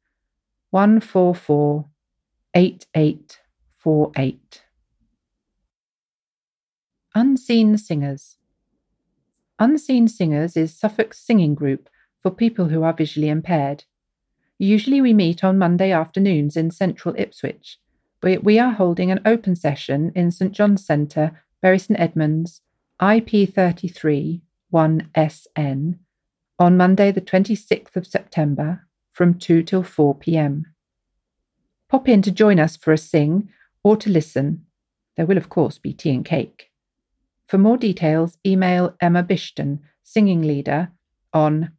144 0.70 1.84
8848. 2.54 4.62
Unscene 7.16 7.76
Singers. 7.76 8.36
Unscene 9.60 10.08
Singers 10.08 10.56
is 10.56 10.72
Suffolk's 10.72 11.18
singing 11.18 11.56
group 11.56 11.88
for 12.22 12.30
people 12.30 12.68
who 12.68 12.84
are 12.84 12.92
visually 12.92 13.28
impaired. 13.28 13.82
Usually 14.58 15.00
we 15.00 15.12
meet 15.12 15.42
on 15.42 15.58
Monday 15.58 15.90
afternoons 15.90 16.56
in 16.56 16.70
central 16.70 17.16
Ipswich, 17.18 17.80
but 18.20 18.44
we 18.44 18.60
are 18.60 18.70
holding 18.70 19.10
an 19.10 19.18
open 19.24 19.56
session 19.56 20.12
in 20.14 20.30
St 20.30 20.52
John's 20.52 20.86
Centre, 20.86 21.42
Bury 21.60 21.80
St 21.80 21.98
Edmunds, 21.98 22.60
IP33 23.00 24.42
1SN, 24.72 25.98
on 26.60 26.76
Monday, 26.76 27.10
the 27.10 27.22
26th 27.22 27.96
of 27.96 28.06
September 28.06 28.86
from 29.12 29.34
2 29.34 29.62
till 29.62 29.82
4 29.82 30.14
pm. 30.16 30.66
Pop 31.88 32.06
in 32.06 32.20
to 32.22 32.30
join 32.30 32.60
us 32.60 32.76
for 32.76 32.92
a 32.92 32.98
sing 32.98 33.48
or 33.82 33.96
to 33.96 34.10
listen. 34.10 34.66
There 35.16 35.24
will, 35.24 35.38
of 35.38 35.48
course, 35.48 35.78
be 35.78 35.94
tea 35.94 36.10
and 36.10 36.24
cake. 36.24 36.70
For 37.48 37.56
more 37.56 37.78
details, 37.78 38.36
email 38.46 38.94
Emma 39.00 39.24
Bishton, 39.24 39.78
singing 40.04 40.42
leader, 40.42 40.90
on 41.32 41.72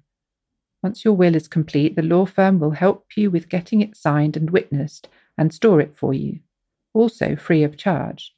Once 0.82 1.04
your 1.04 1.14
will 1.14 1.34
is 1.34 1.48
complete, 1.48 1.96
the 1.96 2.02
law 2.02 2.26
firm 2.26 2.58
will 2.58 2.72
help 2.72 3.16
you 3.16 3.30
with 3.30 3.48
getting 3.48 3.80
it 3.80 3.96
signed 3.96 4.36
and 4.36 4.50
witnessed 4.50 5.08
and 5.38 5.54
store 5.54 5.80
it 5.80 5.96
for 5.96 6.12
you, 6.12 6.40
also 6.92 7.36
free 7.36 7.62
of 7.62 7.76
charge. 7.76 8.34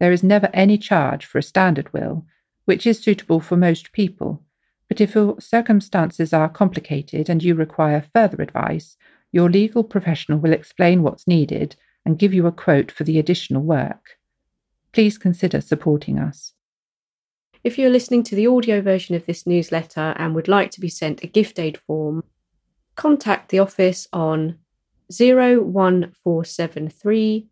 There 0.00 0.12
is 0.12 0.22
never 0.22 0.50
any 0.52 0.76
charge 0.76 1.24
for 1.24 1.38
a 1.38 1.42
standard 1.42 1.92
will, 1.92 2.26
which 2.64 2.86
is 2.86 2.98
suitable 2.98 3.40
for 3.40 3.56
most 3.56 3.92
people, 3.92 4.42
but 4.88 5.00
if 5.00 5.14
your 5.14 5.40
circumstances 5.40 6.32
are 6.32 6.48
complicated 6.48 7.28
and 7.28 7.42
you 7.42 7.54
require 7.54 8.04
further 8.12 8.42
advice, 8.42 8.96
your 9.34 9.50
legal 9.50 9.82
professional 9.82 10.38
will 10.38 10.52
explain 10.52 11.02
what's 11.02 11.26
needed 11.26 11.74
and 12.06 12.20
give 12.20 12.32
you 12.32 12.46
a 12.46 12.52
quote 12.52 12.92
for 12.92 13.02
the 13.02 13.18
additional 13.18 13.62
work. 13.62 14.10
Please 14.92 15.18
consider 15.18 15.60
supporting 15.60 16.20
us. 16.20 16.52
If 17.64 17.76
you're 17.76 17.90
listening 17.90 18.22
to 18.24 18.34
the 18.36 18.46
audio 18.46 18.80
version 18.80 19.16
of 19.16 19.26
this 19.26 19.44
newsletter 19.44 20.14
and 20.18 20.36
would 20.36 20.46
like 20.46 20.70
to 20.70 20.80
be 20.80 20.88
sent 20.88 21.24
a 21.24 21.26
gift 21.26 21.58
aid 21.58 21.78
form, 21.78 22.22
contact 22.94 23.48
the 23.48 23.58
office 23.58 24.06
on 24.12 24.60
01473 25.08 27.48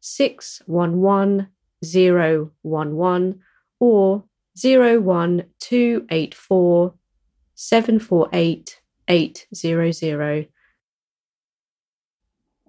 611 0.00 1.46
011 1.82 3.40
or 3.80 4.24
01284 4.54 6.94
748 7.54 8.80
800 9.08 10.48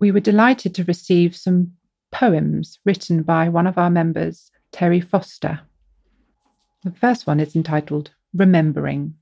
we 0.04 0.12
were 0.12 0.20
delighted 0.20 0.76
to 0.76 0.84
receive 0.84 1.34
some 1.34 1.72
poems 2.12 2.78
written 2.84 3.24
by 3.24 3.48
one 3.48 3.66
of 3.66 3.78
our 3.78 3.90
members, 3.90 4.52
Terry 4.74 5.00
Foster. 5.00 5.62
The 6.84 6.92
first 6.92 7.26
one 7.26 7.40
is 7.40 7.56
entitled 7.56 8.12
Remembering. 8.34 9.14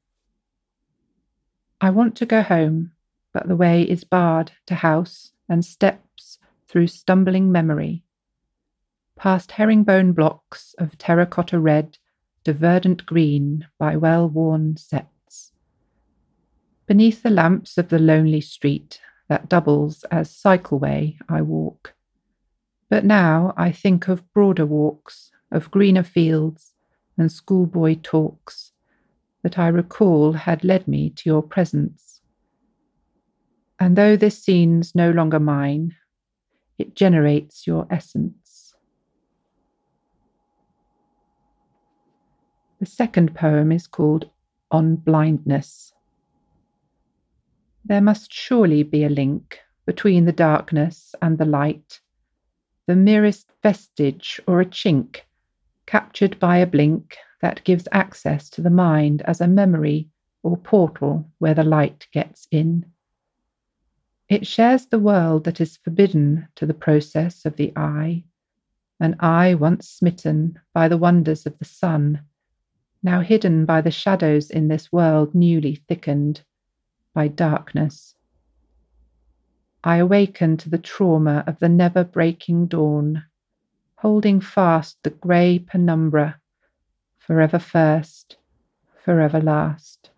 I 1.79 1.91
want 1.91 2.15
to 2.15 2.25
go 2.25 2.41
home, 2.41 2.93
but 3.31 3.47
the 3.47 3.55
way 3.55 3.83
is 3.83 4.03
barred 4.03 4.53
to 4.65 4.73
house 4.73 5.33
and 5.47 5.63
steps 5.63 6.39
through 6.67 6.87
stumbling 6.87 7.51
memory. 7.51 8.03
Past 9.15 9.51
herringbone 9.51 10.13
blocks 10.13 10.73
of 10.79 10.97
terracotta 10.97 11.59
red 11.59 11.99
to 12.43 12.53
verdant 12.53 13.05
green 13.05 13.67
by 13.77 13.95
well 13.95 14.27
worn 14.27 14.77
sets. 14.77 15.51
Beneath 16.87 17.21
the 17.21 17.29
lamps 17.29 17.77
of 17.77 17.89
the 17.89 17.99
lonely 17.99 18.41
street, 18.41 18.99
that 19.31 19.47
doubles 19.47 20.03
as 20.11 20.29
cycleway 20.29 21.15
I 21.29 21.41
walk. 21.41 21.93
But 22.89 23.05
now 23.05 23.53
I 23.55 23.71
think 23.71 24.09
of 24.09 24.29
broader 24.33 24.65
walks, 24.65 25.31
of 25.49 25.71
greener 25.71 26.03
fields 26.03 26.73
and 27.17 27.31
schoolboy 27.31 27.99
talks 28.03 28.73
that 29.41 29.57
I 29.57 29.69
recall 29.69 30.33
had 30.33 30.65
led 30.65 30.85
me 30.85 31.11
to 31.11 31.29
your 31.29 31.41
presence. 31.41 32.19
And 33.79 33.95
though 33.95 34.17
this 34.17 34.37
scene's 34.37 34.93
no 34.93 35.11
longer 35.11 35.39
mine, 35.39 35.95
it 36.77 36.93
generates 36.93 37.65
your 37.65 37.87
essence. 37.89 38.73
The 42.81 42.85
second 42.85 43.33
poem 43.33 43.71
is 43.71 43.87
called 43.87 44.29
On 44.71 44.97
Blindness. 44.97 45.93
There 47.83 48.01
must 48.01 48.31
surely 48.31 48.83
be 48.83 49.03
a 49.03 49.09
link 49.09 49.59
between 49.85 50.25
the 50.25 50.31
darkness 50.31 51.15
and 51.21 51.37
the 51.37 51.45
light, 51.45 51.99
the 52.87 52.95
merest 52.95 53.51
vestige 53.63 54.39
or 54.47 54.61
a 54.61 54.65
chink 54.65 55.21
captured 55.85 56.39
by 56.39 56.57
a 56.57 56.67
blink 56.67 57.17
that 57.41 57.63
gives 57.63 57.87
access 57.91 58.49
to 58.51 58.61
the 58.61 58.69
mind 58.69 59.21
as 59.23 59.41
a 59.41 59.47
memory 59.47 60.09
or 60.43 60.55
portal 60.57 61.29
where 61.39 61.53
the 61.53 61.63
light 61.63 62.07
gets 62.13 62.47
in. 62.51 62.85
It 64.29 64.47
shares 64.47 64.85
the 64.85 64.99
world 64.99 65.43
that 65.43 65.59
is 65.59 65.77
forbidden 65.77 66.47
to 66.55 66.65
the 66.65 66.73
process 66.73 67.45
of 67.45 67.57
the 67.57 67.73
eye, 67.75 68.23
an 68.99 69.15
eye 69.19 69.55
once 69.55 69.89
smitten 69.89 70.59
by 70.73 70.87
the 70.87 70.97
wonders 70.97 71.45
of 71.45 71.59
the 71.59 71.65
sun, 71.65 72.21
now 73.03 73.21
hidden 73.21 73.65
by 73.65 73.81
the 73.81 73.91
shadows 73.91 74.49
in 74.49 74.67
this 74.67 74.91
world 74.91 75.35
newly 75.35 75.75
thickened 75.75 76.43
by 77.13 77.27
darkness. 77.27 78.15
I 79.83 79.97
awaken 79.97 80.57
to 80.57 80.69
the 80.69 80.77
trauma 80.77 81.43
of 81.47 81.59
the 81.59 81.69
never 81.69 82.03
breaking 82.03 82.67
dawn, 82.67 83.23
holding 83.95 84.39
fast 84.39 84.97
the 85.03 85.09
grey 85.09 85.59
penumbra, 85.59 86.39
forever 87.17 87.59
first, 87.59 88.37
forever 89.03 89.41
last. 89.41 90.11